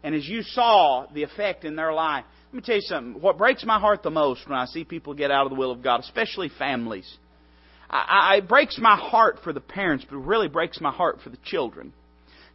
and 0.03 0.15
as 0.15 0.27
you 0.27 0.41
saw 0.41 1.05
the 1.13 1.23
effect 1.23 1.63
in 1.63 1.75
their 1.75 1.93
life, 1.93 2.25
let 2.51 2.55
me 2.55 2.61
tell 2.61 2.75
you 2.75 2.81
something. 2.81 3.21
What 3.21 3.37
breaks 3.37 3.63
my 3.63 3.79
heart 3.79 4.03
the 4.03 4.09
most 4.09 4.47
when 4.47 4.57
I 4.57 4.65
see 4.65 4.83
people 4.83 5.13
get 5.13 5.31
out 5.31 5.45
of 5.45 5.51
the 5.51 5.59
will 5.59 5.71
of 5.71 5.83
God, 5.83 5.99
especially 5.99 6.49
families, 6.49 7.09
I, 7.89 8.33
I, 8.33 8.37
it 8.37 8.47
breaks 8.47 8.77
my 8.79 8.95
heart 8.95 9.39
for 9.43 9.53
the 9.53 9.61
parents, 9.61 10.05
but 10.09 10.17
it 10.17 10.21
really 10.21 10.47
breaks 10.47 10.81
my 10.81 10.91
heart 10.91 11.19
for 11.23 11.29
the 11.29 11.37
children. 11.43 11.93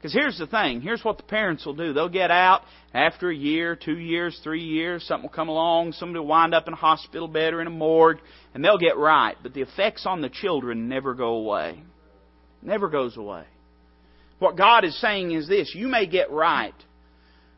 Because 0.06 0.22
here's 0.22 0.38
the 0.38 0.46
thing. 0.46 0.82
Here's 0.82 1.04
what 1.04 1.16
the 1.16 1.24
parents 1.24 1.66
will 1.66 1.74
do. 1.74 1.92
They'll 1.92 2.08
get 2.08 2.30
out 2.30 2.62
after 2.94 3.28
a 3.28 3.34
year, 3.34 3.74
two 3.74 3.98
years, 3.98 4.38
three 4.44 4.62
years. 4.62 5.02
Something 5.02 5.28
will 5.28 5.34
come 5.34 5.48
along. 5.48 5.94
Somebody 5.94 6.20
will 6.20 6.28
wind 6.28 6.54
up 6.54 6.68
in 6.68 6.74
a 6.74 6.76
hospital 6.76 7.26
bed 7.26 7.52
or 7.52 7.60
in 7.60 7.66
a 7.66 7.70
morgue, 7.70 8.18
and 8.54 8.64
they'll 8.64 8.78
get 8.78 8.96
right. 8.96 9.34
But 9.42 9.52
the 9.52 9.62
effects 9.62 10.06
on 10.06 10.20
the 10.20 10.28
children 10.28 10.88
never 10.88 11.12
go 11.12 11.30
away. 11.30 11.82
Never 12.62 12.88
goes 12.88 13.16
away. 13.16 13.46
What 14.38 14.56
God 14.56 14.84
is 14.84 14.96
saying 15.00 15.32
is 15.32 15.48
this 15.48 15.74
you 15.74 15.88
may 15.88 16.06
get 16.06 16.30
right, 16.30 16.76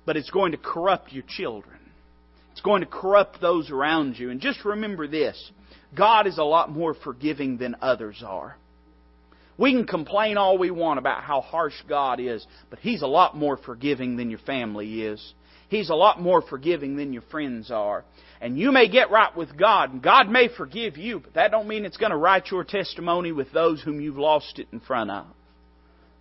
but 0.07 0.17
it's 0.17 0.31
going 0.31 0.53
to 0.53 0.59
corrupt 0.59 1.13
your 1.13 1.25
children. 1.29 1.77
It's 2.53 2.63
going 2.63 2.81
to 2.81 2.87
corrupt 2.87 3.43
those 3.43 3.71
around 3.71 4.19
you. 4.19 4.31
And 4.31 4.41
just 4.41 4.65
remember 4.65 5.07
this 5.07 5.51
God 5.95 6.27
is 6.27 6.39
a 6.39 6.45
lot 6.45 6.71
more 6.71 6.95
forgiving 6.95 7.59
than 7.59 7.77
others 7.83 8.23
are. 8.27 8.57
We 9.59 9.73
can 9.73 9.87
complain 9.87 10.39
all 10.39 10.57
we 10.57 10.71
want 10.71 10.99
about 10.99 11.25
how 11.25 11.41
harsh 11.41 11.75
God 11.89 12.21
is, 12.21 12.47
but 12.71 12.79
He's 12.79 13.03
a 13.03 13.07
lot 13.07 13.37
more 13.37 13.57
forgiving 13.57 14.17
than 14.17 14.31
your 14.31 14.39
family 14.41 15.03
is. 15.03 15.35
He's 15.69 15.91
a 15.91 15.95
lot 15.95 16.21
more 16.21 16.41
forgiving 16.41 16.97
than 16.97 17.13
your 17.13 17.23
friends 17.31 17.71
are. 17.71 18.05
And 18.41 18.59
you 18.59 18.73
may 18.73 18.89
get 18.89 19.11
right 19.11 19.37
with 19.37 19.59
God, 19.59 19.93
and 19.93 20.03
God 20.03 20.31
may 20.31 20.49
forgive 20.49 20.97
you, 20.97 21.21
but 21.21 21.35
that 21.35 21.51
don't 21.51 21.69
mean 21.69 21.85
it's 21.85 21.99
going 21.99 22.13
to 22.13 22.17
write 22.17 22.51
your 22.51 22.65
testimony 22.65 23.33
with 23.33 23.53
those 23.53 23.83
whom 23.83 24.01
you've 24.01 24.17
lost 24.17 24.59
it 24.59 24.69
in 24.73 24.81
front 24.81 25.11
of. 25.11 25.27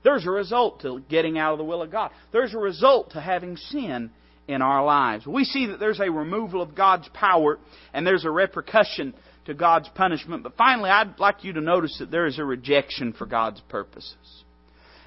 There's 0.04 0.26
a 0.26 0.32
result 0.32 0.82
to 0.82 1.02
getting 1.10 1.38
out 1.38 1.54
of 1.54 1.60
the 1.60 1.64
will 1.64 1.82
of 1.82 1.92
God. 1.92 2.12
There's 2.32 2.54
a 2.54 2.60
result 2.60 3.12
to 3.12 3.22
having 3.22 3.56
sin 3.56 4.12
in 4.48 4.62
our 4.62 4.84
lives. 4.84 5.28
We 5.28 5.44
see 5.44 5.68
that 5.68 5.80
there's 5.80 6.00
a 6.00 6.10
removal 6.10 6.62
of 6.62 6.76
God's 6.76 7.10
power 7.14 7.60
and 7.94 8.08
there's 8.08 8.26
a 8.26 8.32
repercussion 8.32 9.14
to 9.48 9.54
God's 9.54 9.90
punishment. 9.96 10.44
But 10.44 10.56
finally, 10.56 10.90
I'd 10.90 11.20
like 11.20 11.44
you 11.44 11.54
to 11.54 11.62
notice 11.62 11.98
that 12.00 12.12
there 12.12 12.28
is 12.28 12.38
a 12.38 12.46
rejection 12.46 13.14
for 13.14 13.26
God's 13.26 13.62
purposes. 13.62 14.44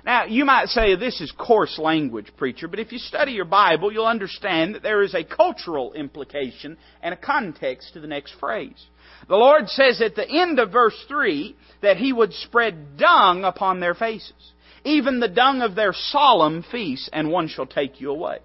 Now, 0.05 0.24
you 0.24 0.46
might 0.46 0.68
say 0.68 0.96
this 0.96 1.20
is 1.20 1.31
coarse 1.33 1.79
language, 1.79 2.33
preacher, 2.38 2.66
but 2.68 2.79
if 2.79 2.90
you 2.90 2.98
study 2.98 3.33
your 3.33 3.44
Bible, 3.44 3.92
you'll 3.92 4.07
understand 4.07 4.74
that 4.74 4.83
there 4.83 5.03
is 5.03 5.14
a 5.14 5.24
cultural 5.24 5.92
implication 5.92 6.79
and 7.03 7.12
a 7.12 7.18
context 7.18 7.92
to 7.92 8.00
the 8.00 8.07
next 8.07 8.35
phrase. 8.40 8.83
The 9.29 9.37
Lord 9.37 9.68
says 9.68 10.00
at 10.00 10.16
the 10.16 10.29
end 10.29 10.59
of 10.59 10.72
verse 10.72 10.96
3 11.07 11.55
that 11.83 11.98
He 11.98 12.14
would 12.14 12.33
spread 12.33 12.96
dung 12.96 13.44
upon 13.44 13.81
their 13.81 13.94
faces, 13.94 14.53
even 14.85 15.20
the 15.20 15.29
dung 15.29 15.61
of 15.61 15.74
their 15.74 15.92
solemn 15.92 16.64
feasts, 16.72 17.11
and 17.12 17.31
one 17.31 17.48
shall 17.48 17.66
take 17.66 18.00
you 18.00 18.11
away. 18.11 18.38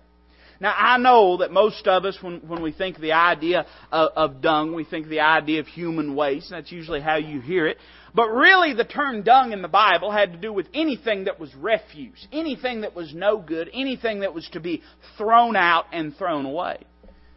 Now, 0.66 0.74
I 0.76 0.98
know 0.98 1.38
that 1.38 1.52
most 1.52 1.88
of 1.88 2.06
us, 2.06 2.18
when, 2.24 2.40
when 2.40 2.64
we 2.64 2.72
think 2.72 3.00
the 3.00 3.12
idea 3.12 3.68
of, 3.92 4.10
of 4.16 4.42
dung, 4.42 4.74
we 4.74 4.84
think 4.84 5.08
the 5.08 5.20
idea 5.20 5.60
of 5.60 5.68
human 5.68 6.16
waste. 6.16 6.50
And 6.50 6.58
that's 6.60 6.72
usually 6.72 7.02
how 7.02 7.18
you 7.18 7.40
hear 7.40 7.68
it. 7.68 7.78
But 8.16 8.30
really, 8.30 8.74
the 8.74 8.84
term 8.84 9.22
dung 9.22 9.52
in 9.52 9.62
the 9.62 9.68
Bible 9.68 10.10
had 10.10 10.32
to 10.32 10.40
do 10.40 10.52
with 10.52 10.66
anything 10.74 11.26
that 11.26 11.40
was 11.40 11.54
refuse, 11.54 12.28
anything 12.32 12.82
that 12.82 12.96
was 12.96 13.14
no 13.14 13.38
good, 13.38 13.70
anything 13.76 14.22
that 14.22 14.34
was 14.34 14.50
to 14.54 14.60
be 14.60 14.82
thrown 15.20 15.56
out 15.56 15.86
and 15.94 16.16
thrown 16.16 16.48
away. 16.48 16.80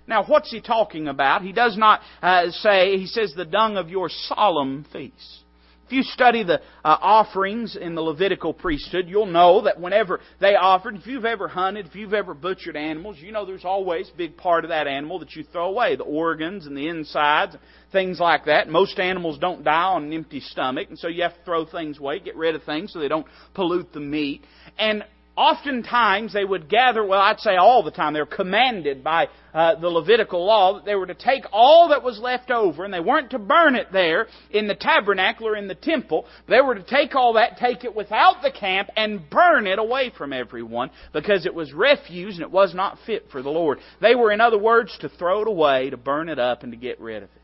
Now, 0.07 0.25
what's 0.25 0.51
he 0.51 0.62
talking 0.62 1.07
about? 1.07 1.43
He 1.43 1.53
does 1.53 1.77
not 1.77 2.01
uh, 2.23 2.51
say, 2.51 2.97
he 2.97 3.05
says, 3.05 3.35
the 3.37 3.45
dung 3.45 3.77
of 3.77 3.91
your 3.91 4.09
solemn 4.09 4.87
feasts. 4.91 5.43
If 5.88 5.92
you 5.92 6.03
study 6.03 6.42
the 6.42 6.61
uh, 6.85 6.98
offerings 7.01 7.74
in 7.74 7.94
the 7.94 8.03
Levitical 8.03 8.53
priesthood, 8.53 9.07
you'll 9.09 9.24
know 9.24 9.62
that 9.62 9.81
whenever 9.81 10.20
they 10.38 10.55
offered, 10.55 10.96
if 10.96 11.07
you've 11.07 11.24
ever 11.24 11.48
hunted, 11.48 11.87
if 11.87 11.94
you've 11.94 12.12
ever 12.12 12.35
butchered 12.35 12.77
animals, 12.77 13.16
you 13.20 13.33
know 13.33 13.46
there's 13.46 13.64
always 13.64 14.11
a 14.12 14.16
big 14.18 14.37
part 14.37 14.66
of 14.66 14.68
that 14.68 14.87
animal 14.87 15.18
that 15.20 15.35
you 15.35 15.44
throw 15.44 15.70
away 15.70 15.96
the 15.96 16.05
organs 16.05 16.66
and 16.66 16.77
the 16.77 16.88
insides, 16.88 17.57
things 17.90 18.20
like 18.20 18.44
that. 18.44 18.68
Most 18.68 18.98
animals 18.98 19.38
don't 19.38 19.64
die 19.64 19.85
on 19.85 20.05
an 20.05 20.12
empty 20.12 20.40
stomach, 20.40 20.90
and 20.90 20.98
so 20.98 21.09
you 21.09 21.22
have 21.22 21.38
to 21.38 21.44
throw 21.46 21.64
things 21.64 21.98
away, 21.98 22.20
get 22.20 22.37
rid 22.37 22.55
of 22.55 22.62
things 22.64 22.92
so 22.92 22.98
they 22.98 23.09
don't 23.09 23.27
pollute 23.55 23.90
the 23.94 24.01
meat. 24.01 24.42
And 24.79 25.07
oftentimes 25.38 26.33
they 26.33 26.44
would 26.44 26.68
gather, 26.68 27.05
well, 27.05 27.20
I'd 27.20 27.38
say 27.38 27.55
all 27.55 27.85
the 27.85 27.92
time, 27.92 28.12
they 28.12 28.20
were 28.20 28.27
commanded 28.27 29.05
by 29.05 29.29
uh, 29.55 29.77
the 29.77 29.88
Levitical 29.88 30.44
law 30.44 30.74
that 30.74 30.85
they 30.85 30.96
were 30.96 31.07
to 31.07 31.14
take 31.14 31.44
all 31.53 31.90
that 31.90 32.03
was 32.03 32.18
left 32.18 32.51
over, 32.51 32.85
and 32.85 32.92
they 32.92 32.98
weren't 32.98 33.31
to 33.31 33.38
burn 33.38 33.77
it 33.77 33.87
there 33.92 34.27
in 34.51 34.66
the 34.66 34.74
tabernacle 34.74 35.46
or 35.46 35.57
in 35.57 35.68
the 35.68 35.77
temple. 35.77 36.27
They 36.48 36.61
were 36.61 36.74
to 36.74 36.83
take 36.83 37.14
all 37.14 37.35
that, 37.35 37.57
take 37.57 37.85
it 37.85 37.94
without 37.94 38.42
the 38.42 38.51
camp, 38.51 38.88
and 38.96 39.31
burn 39.31 39.68
it 39.68 39.79
away 39.79 40.11
from 40.18 40.33
everyone 40.33 40.90
because 41.12 41.46
it 41.46 41.55
was 41.55 41.72
refuse 41.72 42.35
and 42.35 42.42
it 42.42 42.51
was 42.51 42.74
not 42.74 42.98
fit 43.07 43.27
for 43.31 43.40
the 43.40 43.48
Lord. 43.48 43.79
They 44.03 44.16
were, 44.16 44.33
in 44.33 44.40
other 44.40 44.59
words, 44.59 44.96
to 45.03 45.09
throw 45.09 45.42
it 45.42 45.48
away, 45.48 45.90
to 45.90 45.96
burn 45.96 46.29
it 46.29 46.40
up, 46.40 46.64
and 46.64 46.72
to 46.72 46.79
get 46.79 47.01
rid 47.01 47.22
of 47.22 47.31
it. 47.31 47.42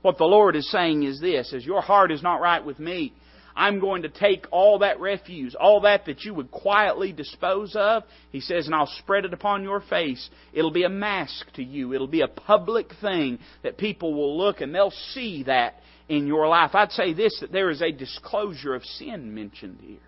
What 0.00 0.16
the 0.16 0.24
Lord 0.24 0.56
is 0.56 0.70
saying 0.70 1.02
is 1.02 1.20
this, 1.20 1.52
as 1.52 1.66
your 1.66 1.82
heart 1.82 2.10
is 2.10 2.22
not 2.22 2.40
right 2.40 2.64
with 2.64 2.78
me, 2.78 3.12
I'm 3.60 3.78
going 3.78 4.02
to 4.02 4.08
take 4.08 4.46
all 4.50 4.78
that 4.78 5.00
refuse, 5.00 5.54
all 5.54 5.82
that 5.82 6.06
that 6.06 6.22
you 6.22 6.32
would 6.32 6.50
quietly 6.50 7.12
dispose 7.12 7.76
of, 7.76 8.04
he 8.32 8.40
says, 8.40 8.64
and 8.64 8.74
I'll 8.74 8.90
spread 9.00 9.26
it 9.26 9.34
upon 9.34 9.64
your 9.64 9.82
face. 9.82 10.30
It'll 10.54 10.70
be 10.70 10.84
a 10.84 10.88
mask 10.88 11.52
to 11.56 11.62
you. 11.62 11.92
It'll 11.92 12.08
be 12.08 12.22
a 12.22 12.26
public 12.26 12.90
thing 13.02 13.38
that 13.62 13.76
people 13.76 14.14
will 14.14 14.38
look 14.38 14.62
and 14.62 14.74
they'll 14.74 14.94
see 15.12 15.42
that 15.42 15.74
in 16.08 16.26
your 16.26 16.48
life. 16.48 16.70
I'd 16.72 16.92
say 16.92 17.12
this, 17.12 17.38
that 17.42 17.52
there 17.52 17.68
is 17.68 17.82
a 17.82 17.92
disclosure 17.92 18.74
of 18.74 18.82
sin 18.82 19.34
mentioned 19.34 19.80
here. 19.82 19.98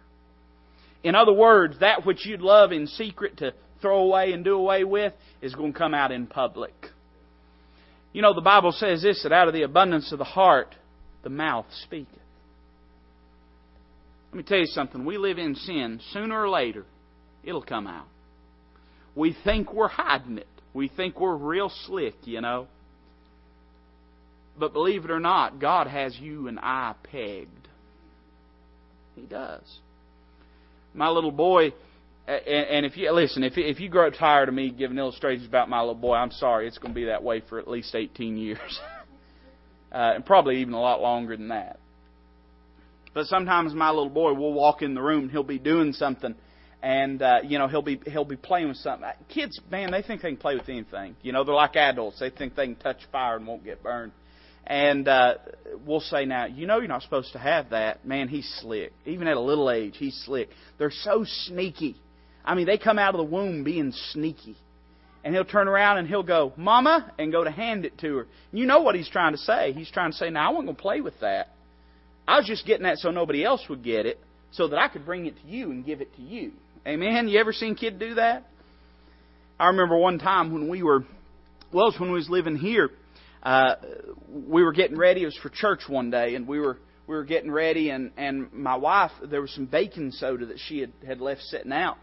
In 1.04 1.14
other 1.14 1.34
words, 1.34 1.78
that 1.80 2.06
which 2.06 2.24
you'd 2.24 2.40
love 2.40 2.72
in 2.72 2.86
secret 2.86 3.36
to 3.38 3.52
throw 3.82 3.98
away 3.98 4.32
and 4.32 4.42
do 4.42 4.54
away 4.54 4.84
with 4.84 5.12
is 5.42 5.54
going 5.54 5.74
to 5.74 5.78
come 5.78 5.92
out 5.92 6.10
in 6.10 6.26
public. 6.26 6.72
You 8.14 8.22
know, 8.22 8.32
the 8.32 8.40
Bible 8.40 8.72
says 8.72 9.02
this, 9.02 9.22
that 9.24 9.32
out 9.32 9.48
of 9.48 9.52
the 9.52 9.64
abundance 9.64 10.10
of 10.10 10.16
the 10.16 10.24
heart, 10.24 10.74
the 11.22 11.28
mouth 11.28 11.66
speaketh. 11.82 12.21
Let 14.32 14.36
me 14.38 14.42
tell 14.44 14.58
you 14.58 14.66
something. 14.66 15.04
We 15.04 15.18
live 15.18 15.36
in 15.36 15.54
sin. 15.54 16.00
Sooner 16.12 16.40
or 16.40 16.48
later, 16.48 16.86
it'll 17.44 17.62
come 17.62 17.86
out. 17.86 18.06
We 19.14 19.36
think 19.44 19.74
we're 19.74 19.88
hiding 19.88 20.38
it. 20.38 20.46
We 20.72 20.88
think 20.88 21.20
we're 21.20 21.36
real 21.36 21.70
slick, 21.84 22.14
you 22.24 22.40
know. 22.40 22.66
But 24.58 24.72
believe 24.72 25.04
it 25.04 25.10
or 25.10 25.20
not, 25.20 25.60
God 25.60 25.86
has 25.86 26.16
you 26.18 26.48
and 26.48 26.58
I 26.58 26.94
pegged. 27.02 27.68
He 29.16 29.22
does. 29.22 29.80
My 30.94 31.10
little 31.10 31.30
boy, 31.30 31.74
and 32.26 32.86
if 32.86 32.96
you 32.96 33.12
listen, 33.12 33.42
if 33.42 33.58
if 33.58 33.80
you 33.80 33.90
grow 33.90 34.08
tired 34.08 34.48
of 34.48 34.54
me 34.54 34.70
giving 34.70 34.96
illustrations 34.96 35.46
about 35.46 35.68
my 35.68 35.80
little 35.80 35.94
boy, 35.94 36.14
I'm 36.14 36.30
sorry. 36.30 36.68
It's 36.68 36.78
going 36.78 36.94
to 36.94 36.98
be 36.98 37.06
that 37.06 37.22
way 37.22 37.42
for 37.46 37.58
at 37.58 37.68
least 37.68 37.94
18 37.94 38.38
years, 38.38 38.58
uh, 39.92 40.12
and 40.14 40.24
probably 40.24 40.62
even 40.62 40.72
a 40.72 40.80
lot 40.80 41.02
longer 41.02 41.36
than 41.36 41.48
that. 41.48 41.78
But 43.14 43.26
sometimes 43.26 43.74
my 43.74 43.90
little 43.90 44.10
boy 44.10 44.32
will 44.34 44.52
walk 44.52 44.82
in 44.82 44.94
the 44.94 45.02
room 45.02 45.24
and 45.24 45.30
he'll 45.30 45.42
be 45.42 45.58
doing 45.58 45.92
something 45.92 46.34
and 46.82 47.22
uh, 47.22 47.38
you 47.44 47.58
know 47.58 47.68
he'll 47.68 47.82
be 47.82 48.00
he'll 48.06 48.24
be 48.24 48.36
playing 48.36 48.68
with 48.68 48.76
something. 48.78 49.08
Kids, 49.28 49.58
man, 49.70 49.92
they 49.92 50.02
think 50.02 50.22
they 50.22 50.28
can 50.28 50.36
play 50.36 50.56
with 50.56 50.68
anything. 50.68 51.16
You 51.22 51.32
know, 51.32 51.44
they're 51.44 51.54
like 51.54 51.76
adults. 51.76 52.18
They 52.18 52.30
think 52.30 52.56
they 52.56 52.66
can 52.66 52.76
touch 52.76 52.98
fire 53.12 53.36
and 53.36 53.46
won't 53.46 53.64
get 53.64 53.82
burned. 53.82 54.12
And 54.66 55.08
uh, 55.08 55.34
we'll 55.86 56.00
say 56.00 56.24
now, 56.24 56.46
you 56.46 56.66
know, 56.66 56.78
you're 56.78 56.88
not 56.88 57.02
supposed 57.02 57.32
to 57.32 57.38
have 57.38 57.70
that. 57.70 58.04
Man, 58.06 58.28
he's 58.28 58.48
slick. 58.60 58.92
Even 59.06 59.26
at 59.26 59.36
a 59.36 59.40
little 59.40 59.70
age, 59.70 59.94
he's 59.96 60.20
slick. 60.24 60.50
They're 60.78 60.92
so 60.92 61.24
sneaky. 61.24 61.96
I 62.44 62.54
mean, 62.54 62.66
they 62.66 62.78
come 62.78 62.98
out 62.98 63.14
of 63.14 63.18
the 63.18 63.24
womb 63.24 63.64
being 63.64 63.92
sneaky. 64.12 64.56
And 65.24 65.34
he'll 65.34 65.44
turn 65.44 65.68
around 65.68 65.98
and 65.98 66.08
he'll 66.08 66.24
go, 66.24 66.52
"Mama," 66.56 67.12
and 67.16 67.30
go 67.30 67.44
to 67.44 67.50
hand 67.50 67.84
it 67.84 67.96
to 67.98 68.16
her. 68.16 68.26
You 68.52 68.66
know 68.66 68.80
what 68.80 68.96
he's 68.96 69.08
trying 69.08 69.32
to 69.32 69.38
say? 69.38 69.72
He's 69.72 69.90
trying 69.90 70.10
to 70.10 70.16
say, 70.16 70.30
"Now 70.30 70.48
I 70.48 70.52
wasn't 70.52 70.66
going 70.66 70.76
to 70.76 70.82
play 70.82 71.00
with 71.00 71.20
that." 71.20 71.50
I 72.26 72.38
was 72.38 72.46
just 72.46 72.66
getting 72.66 72.84
that 72.84 72.98
so 72.98 73.10
nobody 73.10 73.44
else 73.44 73.62
would 73.68 73.82
get 73.82 74.06
it, 74.06 74.18
so 74.52 74.68
that 74.68 74.78
I 74.78 74.88
could 74.88 75.04
bring 75.04 75.26
it 75.26 75.34
to 75.42 75.46
you 75.46 75.70
and 75.70 75.84
give 75.84 76.00
it 76.00 76.14
to 76.16 76.22
you. 76.22 76.52
Amen. 76.86 77.28
You 77.28 77.38
ever 77.38 77.52
seen 77.52 77.72
a 77.72 77.76
kid 77.76 77.98
do 77.98 78.14
that? 78.14 78.44
I 79.58 79.68
remember 79.68 79.96
one 79.96 80.18
time 80.18 80.52
when 80.52 80.68
we 80.68 80.82
were, 80.82 81.04
well, 81.72 81.86
it 81.86 81.92
was 81.92 82.00
when 82.00 82.10
we 82.10 82.16
was 82.16 82.28
living 82.28 82.56
here. 82.56 82.90
Uh, 83.42 83.74
we 84.28 84.62
were 84.62 84.72
getting 84.72 84.96
ready. 84.96 85.22
It 85.22 85.26
was 85.26 85.38
for 85.42 85.48
church 85.48 85.82
one 85.88 86.10
day, 86.10 86.34
and 86.34 86.46
we 86.46 86.60
were 86.60 86.78
we 87.06 87.16
were 87.16 87.24
getting 87.24 87.50
ready, 87.50 87.90
and 87.90 88.12
and 88.16 88.52
my 88.52 88.76
wife 88.76 89.10
there 89.24 89.40
was 89.40 89.52
some 89.52 89.66
baking 89.66 90.12
soda 90.12 90.46
that 90.46 90.58
she 90.58 90.78
had 90.78 90.92
had 91.06 91.20
left 91.20 91.42
sitting 91.42 91.72
out, 91.72 91.96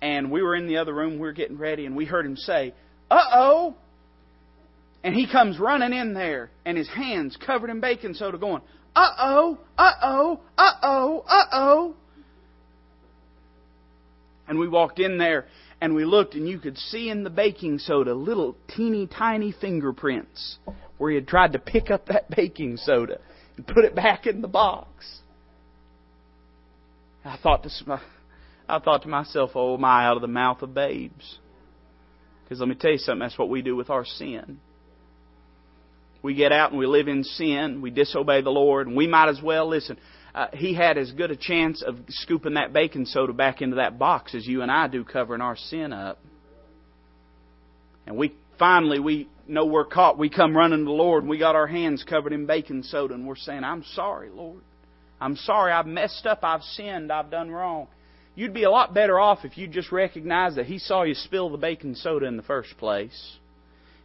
and 0.00 0.30
we 0.30 0.42
were 0.42 0.54
in 0.54 0.66
the 0.66 0.78
other 0.78 0.94
room. 0.94 1.14
We 1.14 1.20
were 1.20 1.32
getting 1.32 1.58
ready, 1.58 1.84
and 1.84 1.94
we 1.94 2.06
heard 2.06 2.24
him 2.24 2.36
say, 2.36 2.74
"Uh 3.10 3.24
oh." 3.32 3.76
And 5.04 5.14
he 5.14 5.30
comes 5.30 5.58
running 5.58 5.92
in 5.92 6.14
there, 6.14 6.50
and 6.64 6.78
his 6.78 6.88
hands 6.88 7.36
covered 7.44 7.70
in 7.70 7.80
baking 7.80 8.14
soda, 8.14 8.38
going, 8.38 8.62
uh 8.94 9.10
oh, 9.18 9.58
uh 9.78 9.92
oh, 10.02 10.40
uh 10.58 10.72
oh, 10.82 11.24
uh 11.26 11.44
oh. 11.52 11.94
And 14.48 14.58
we 14.58 14.68
walked 14.68 14.98
in 14.98 15.18
there 15.18 15.46
and 15.80 15.94
we 15.94 16.04
looked, 16.04 16.34
and 16.34 16.48
you 16.48 16.58
could 16.58 16.78
see 16.78 17.08
in 17.08 17.24
the 17.24 17.30
baking 17.30 17.78
soda 17.78 18.14
little 18.14 18.56
teeny 18.76 19.06
tiny 19.06 19.52
fingerprints 19.52 20.58
where 20.98 21.10
he 21.10 21.16
had 21.16 21.26
tried 21.26 21.52
to 21.54 21.58
pick 21.58 21.90
up 21.90 22.06
that 22.06 22.30
baking 22.30 22.76
soda 22.76 23.18
and 23.56 23.66
put 23.66 23.84
it 23.84 23.94
back 23.94 24.26
in 24.26 24.42
the 24.42 24.48
box. 24.48 25.20
I 27.24 27.36
thought 27.36 27.62
to, 27.64 28.00
I 28.68 28.78
thought 28.78 29.02
to 29.02 29.08
myself, 29.08 29.50
oh 29.54 29.76
my, 29.76 30.06
out 30.06 30.16
of 30.16 30.22
the 30.22 30.28
mouth 30.28 30.62
of 30.62 30.74
babes. 30.74 31.38
Because 32.44 32.60
let 32.60 32.68
me 32.68 32.74
tell 32.74 32.92
you 32.92 32.98
something, 32.98 33.20
that's 33.20 33.38
what 33.38 33.48
we 33.48 33.62
do 33.62 33.74
with 33.74 33.90
our 33.90 34.04
sin. 34.04 34.60
We 36.22 36.34
get 36.34 36.52
out 36.52 36.70
and 36.70 36.78
we 36.78 36.86
live 36.86 37.08
in 37.08 37.24
sin, 37.24 37.82
we 37.82 37.90
disobey 37.90 38.42
the 38.42 38.50
Lord, 38.50 38.86
and 38.86 38.96
we 38.96 39.08
might 39.08 39.28
as 39.28 39.42
well, 39.42 39.68
listen, 39.68 39.98
uh, 40.34 40.46
he 40.52 40.72
had 40.72 40.96
as 40.96 41.10
good 41.12 41.30
a 41.30 41.36
chance 41.36 41.82
of 41.82 41.98
scooping 42.08 42.54
that 42.54 42.72
baking 42.72 43.06
soda 43.06 43.32
back 43.32 43.60
into 43.60 43.76
that 43.76 43.98
box 43.98 44.34
as 44.34 44.46
you 44.46 44.62
and 44.62 44.70
I 44.70 44.86
do 44.86 45.04
covering 45.04 45.40
our 45.40 45.56
sin 45.56 45.92
up. 45.92 46.18
And 48.06 48.16
we 48.16 48.34
finally 48.58 48.98
we 48.98 49.28
know 49.46 49.66
we're 49.66 49.84
caught. 49.84 50.18
We 50.18 50.30
come 50.30 50.56
running 50.56 50.80
to 50.80 50.84
the 50.84 50.90
Lord 50.90 51.24
and 51.24 51.30
we 51.30 51.38
got 51.38 51.56
our 51.56 51.66
hands 51.66 52.04
covered 52.08 52.32
in 52.32 52.46
baking 52.46 52.84
soda 52.84 53.14
and 53.14 53.26
we're 53.26 53.36
saying, 53.36 53.64
I'm 53.64 53.84
sorry, 53.94 54.30
Lord. 54.30 54.62
I'm 55.20 55.36
sorry, 55.36 55.72
I've 55.72 55.86
messed 55.86 56.26
up, 56.26 56.40
I've 56.42 56.62
sinned, 56.62 57.12
I've 57.12 57.30
done 57.30 57.50
wrong. 57.50 57.86
You'd 58.34 58.54
be 58.54 58.64
a 58.64 58.70
lot 58.70 58.94
better 58.94 59.20
off 59.20 59.44
if 59.44 59.58
you 59.58 59.68
just 59.68 59.92
recognized 59.92 60.56
that 60.56 60.66
He 60.66 60.78
saw 60.78 61.02
you 61.02 61.14
spill 61.14 61.50
the 61.50 61.58
baking 61.58 61.94
soda 61.94 62.26
in 62.26 62.36
the 62.36 62.42
first 62.42 62.76
place. 62.78 63.36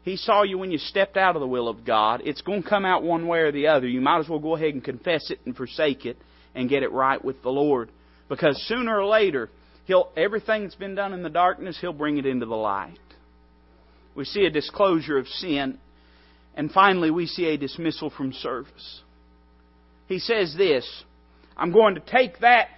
He 0.07 0.15
saw 0.15 0.43
you 0.43 0.57
when 0.57 0.71
you 0.71 0.77
stepped 0.77 1.17
out 1.17 1.35
of 1.35 1.41
the 1.41 1.47
will 1.47 1.67
of 1.67 1.83
God. 1.83 2.21
It's 2.23 2.41
going 2.41 2.63
to 2.63 2.69
come 2.69 2.85
out 2.85 3.03
one 3.03 3.27
way 3.27 3.39
or 3.39 3.51
the 3.51 3.67
other. 3.67 3.85
You 3.85 3.99
might 3.99 4.19
as 4.19 4.29
well 4.29 4.39
go 4.39 4.55
ahead 4.55 4.73
and 4.73 4.81
confess 4.81 5.29
it 5.29 5.41
and 5.45 5.53
forsake 5.53 6.05
it 6.05 6.15
and 6.55 6.69
get 6.69 6.81
it 6.81 6.93
right 6.93 7.21
with 7.21 7.43
the 7.43 7.49
Lord. 7.49 7.91
Because 8.29 8.57
sooner 8.69 9.01
or 9.01 9.05
later, 9.05 9.49
He'll 9.83 10.09
everything 10.15 10.63
that's 10.63 10.75
been 10.75 10.95
done 10.95 11.11
in 11.11 11.23
the 11.23 11.29
darkness, 11.29 11.77
He'll 11.81 11.91
bring 11.91 12.17
it 12.17 12.25
into 12.25 12.45
the 12.45 12.55
light. 12.55 12.97
We 14.15 14.23
see 14.23 14.45
a 14.45 14.49
disclosure 14.49 15.17
of 15.17 15.27
sin, 15.27 15.77
and 16.55 16.71
finally 16.71 17.11
we 17.11 17.25
see 17.25 17.47
a 17.47 17.57
dismissal 17.57 18.09
from 18.09 18.31
service. 18.31 19.01
He 20.07 20.19
says 20.19 20.55
this, 20.57 20.89
I'm 21.57 21.73
going 21.73 21.95
to 21.95 22.01
take 22.01 22.39
that 22.39 22.69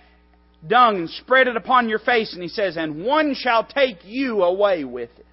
dung 0.67 0.95
and 0.95 1.09
spread 1.11 1.47
it 1.47 1.55
upon 1.55 1.89
your 1.89 1.99
face, 1.99 2.33
and 2.33 2.41
he 2.41 2.49
says, 2.49 2.75
and 2.75 3.05
one 3.05 3.35
shall 3.35 3.63
take 3.63 3.97
you 4.03 4.41
away 4.41 4.83
with 4.83 5.11
it. 5.19 5.27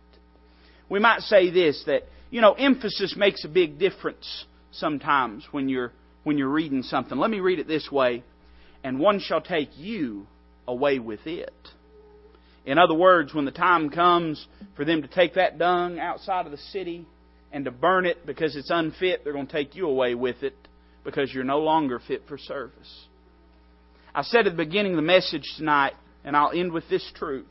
We 0.88 0.98
might 1.00 1.20
say 1.22 1.50
this, 1.50 1.82
that, 1.86 2.02
you 2.30 2.40
know, 2.40 2.52
emphasis 2.52 3.14
makes 3.16 3.44
a 3.44 3.48
big 3.48 3.78
difference 3.78 4.44
sometimes 4.72 5.46
when 5.50 5.68
you're, 5.68 5.92
when 6.24 6.38
you're 6.38 6.48
reading 6.48 6.82
something. 6.82 7.18
Let 7.18 7.30
me 7.30 7.40
read 7.40 7.58
it 7.58 7.66
this 7.66 7.88
way, 7.90 8.22
and 8.84 8.98
one 8.98 9.20
shall 9.20 9.40
take 9.40 9.70
you 9.76 10.26
away 10.68 10.98
with 10.98 11.26
it. 11.26 11.52
In 12.64 12.78
other 12.78 12.94
words, 12.94 13.32
when 13.32 13.44
the 13.44 13.52
time 13.52 13.90
comes 13.90 14.44
for 14.76 14.84
them 14.84 15.02
to 15.02 15.08
take 15.08 15.34
that 15.34 15.58
dung 15.58 15.98
outside 15.98 16.46
of 16.46 16.52
the 16.52 16.58
city 16.58 17.06
and 17.52 17.64
to 17.64 17.70
burn 17.70 18.06
it 18.06 18.26
because 18.26 18.56
it's 18.56 18.70
unfit, 18.70 19.22
they're 19.22 19.32
going 19.32 19.46
to 19.46 19.52
take 19.52 19.76
you 19.76 19.88
away 19.88 20.14
with 20.14 20.42
it 20.42 20.56
because 21.04 21.32
you're 21.32 21.44
no 21.44 21.60
longer 21.60 22.00
fit 22.06 22.22
for 22.28 22.36
service. 22.36 23.06
I 24.12 24.22
said 24.22 24.46
at 24.46 24.56
the 24.56 24.64
beginning 24.64 24.92
of 24.92 24.96
the 24.96 25.02
message 25.02 25.44
tonight, 25.56 25.92
and 26.24 26.36
I'll 26.36 26.50
end 26.50 26.72
with 26.72 26.88
this 26.88 27.08
truth 27.14 27.46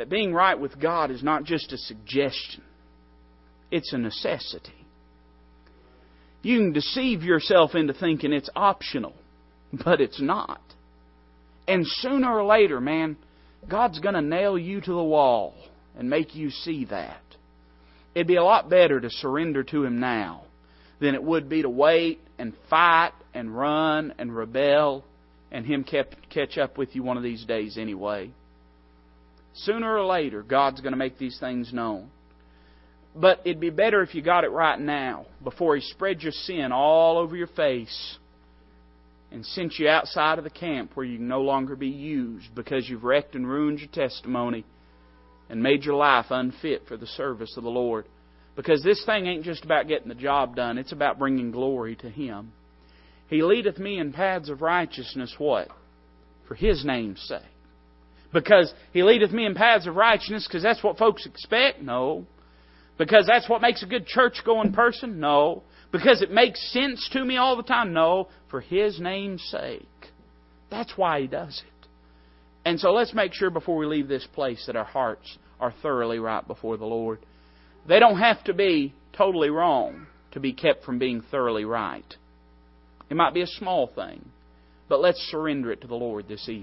that 0.00 0.08
being 0.08 0.32
right 0.32 0.58
with 0.58 0.80
God 0.80 1.10
is 1.10 1.22
not 1.22 1.44
just 1.44 1.74
a 1.74 1.76
suggestion, 1.76 2.62
it's 3.70 3.92
a 3.92 3.98
necessity. 3.98 4.72
You 6.40 6.56
can 6.56 6.72
deceive 6.72 7.22
yourself 7.22 7.74
into 7.74 7.92
thinking 7.92 8.32
it's 8.32 8.48
optional, 8.56 9.12
but 9.84 10.00
it's 10.00 10.18
not. 10.18 10.62
And 11.68 11.86
sooner 11.86 12.34
or 12.34 12.44
later, 12.44 12.80
man, 12.80 13.18
God's 13.68 14.00
going 14.00 14.14
to 14.14 14.22
nail 14.22 14.58
you 14.58 14.80
to 14.80 14.90
the 14.90 15.04
wall 15.04 15.52
and 15.94 16.08
make 16.08 16.34
you 16.34 16.48
see 16.48 16.86
that. 16.86 17.20
It'd 18.14 18.26
be 18.26 18.36
a 18.36 18.42
lot 18.42 18.70
better 18.70 19.00
to 19.00 19.10
surrender 19.10 19.62
to 19.64 19.84
Him 19.84 20.00
now 20.00 20.44
than 20.98 21.14
it 21.14 21.22
would 21.22 21.50
be 21.50 21.60
to 21.60 21.68
wait 21.68 22.20
and 22.38 22.54
fight 22.70 23.12
and 23.34 23.54
run 23.54 24.14
and 24.16 24.34
rebel 24.34 25.04
and 25.52 25.66
Him 25.66 25.84
kept, 25.84 26.30
catch 26.30 26.56
up 26.56 26.78
with 26.78 26.96
you 26.96 27.02
one 27.02 27.18
of 27.18 27.22
these 27.22 27.44
days 27.44 27.76
anyway. 27.76 28.30
Sooner 29.54 29.96
or 29.96 30.04
later, 30.04 30.42
God's 30.42 30.80
going 30.80 30.92
to 30.92 30.98
make 30.98 31.18
these 31.18 31.38
things 31.38 31.72
known. 31.72 32.10
But 33.14 33.40
it'd 33.44 33.60
be 33.60 33.70
better 33.70 34.02
if 34.02 34.14
you 34.14 34.22
got 34.22 34.44
it 34.44 34.50
right 34.50 34.78
now, 34.78 35.26
before 35.42 35.74
He 35.74 35.82
spread 35.82 36.22
your 36.22 36.32
sin 36.32 36.70
all 36.72 37.18
over 37.18 37.36
your 37.36 37.48
face 37.48 38.18
and 39.32 39.44
sent 39.44 39.78
you 39.78 39.88
outside 39.88 40.38
of 40.38 40.44
the 40.44 40.50
camp 40.50 40.92
where 40.94 41.06
you 41.06 41.18
can 41.18 41.28
no 41.28 41.42
longer 41.42 41.76
be 41.76 41.88
used 41.88 42.54
because 42.54 42.88
you've 42.88 43.04
wrecked 43.04 43.34
and 43.34 43.48
ruined 43.48 43.80
your 43.80 43.90
testimony 43.90 44.64
and 45.48 45.62
made 45.62 45.84
your 45.84 45.96
life 45.96 46.26
unfit 46.30 46.82
for 46.86 46.96
the 46.96 47.06
service 47.06 47.56
of 47.56 47.64
the 47.64 47.70
Lord. 47.70 48.06
Because 48.56 48.82
this 48.82 49.04
thing 49.04 49.26
ain't 49.26 49.44
just 49.44 49.64
about 49.64 49.88
getting 49.88 50.08
the 50.08 50.14
job 50.14 50.56
done, 50.56 50.78
it's 50.78 50.92
about 50.92 51.18
bringing 51.18 51.50
glory 51.50 51.96
to 51.96 52.10
Him. 52.10 52.52
He 53.28 53.42
leadeth 53.42 53.78
me 53.78 53.98
in 53.98 54.12
paths 54.12 54.48
of 54.48 54.62
righteousness, 54.62 55.34
what? 55.38 55.68
For 56.46 56.54
His 56.54 56.84
name's 56.84 57.20
sake. 57.22 57.42
Because 58.32 58.72
He 58.92 59.02
leadeth 59.02 59.32
me 59.32 59.46
in 59.46 59.54
paths 59.54 59.86
of 59.86 59.96
righteousness 59.96 60.46
because 60.46 60.62
that's 60.62 60.82
what 60.82 60.98
folks 60.98 61.26
expect? 61.26 61.82
No. 61.82 62.26
Because 62.98 63.26
that's 63.26 63.48
what 63.48 63.62
makes 63.62 63.82
a 63.82 63.86
good 63.86 64.06
church 64.06 64.42
going 64.44 64.72
person? 64.72 65.20
No. 65.20 65.62
Because 65.92 66.22
it 66.22 66.30
makes 66.30 66.72
sense 66.72 67.08
to 67.12 67.24
me 67.24 67.36
all 67.36 67.56
the 67.56 67.62
time? 67.62 67.92
No. 67.92 68.28
For 68.50 68.60
His 68.60 69.00
name's 69.00 69.42
sake. 69.44 69.86
That's 70.70 70.92
why 70.96 71.22
He 71.22 71.26
does 71.26 71.62
it. 71.66 71.88
And 72.64 72.78
so 72.78 72.92
let's 72.92 73.14
make 73.14 73.32
sure 73.32 73.50
before 73.50 73.76
we 73.76 73.86
leave 73.86 74.08
this 74.08 74.26
place 74.32 74.64
that 74.66 74.76
our 74.76 74.84
hearts 74.84 75.38
are 75.58 75.74
thoroughly 75.82 76.18
right 76.18 76.46
before 76.46 76.76
the 76.76 76.84
Lord. 76.84 77.18
They 77.88 77.98
don't 77.98 78.18
have 78.18 78.44
to 78.44 78.54
be 78.54 78.94
totally 79.16 79.50
wrong 79.50 80.06
to 80.32 80.40
be 80.40 80.52
kept 80.52 80.84
from 80.84 80.98
being 80.98 81.22
thoroughly 81.30 81.64
right. 81.64 82.04
It 83.08 83.16
might 83.16 83.34
be 83.34 83.42
a 83.42 83.46
small 83.46 83.88
thing, 83.88 84.24
but 84.88 85.00
let's 85.00 85.18
surrender 85.30 85.72
it 85.72 85.80
to 85.80 85.86
the 85.86 85.96
Lord 85.96 86.28
this 86.28 86.42
evening. 86.48 86.58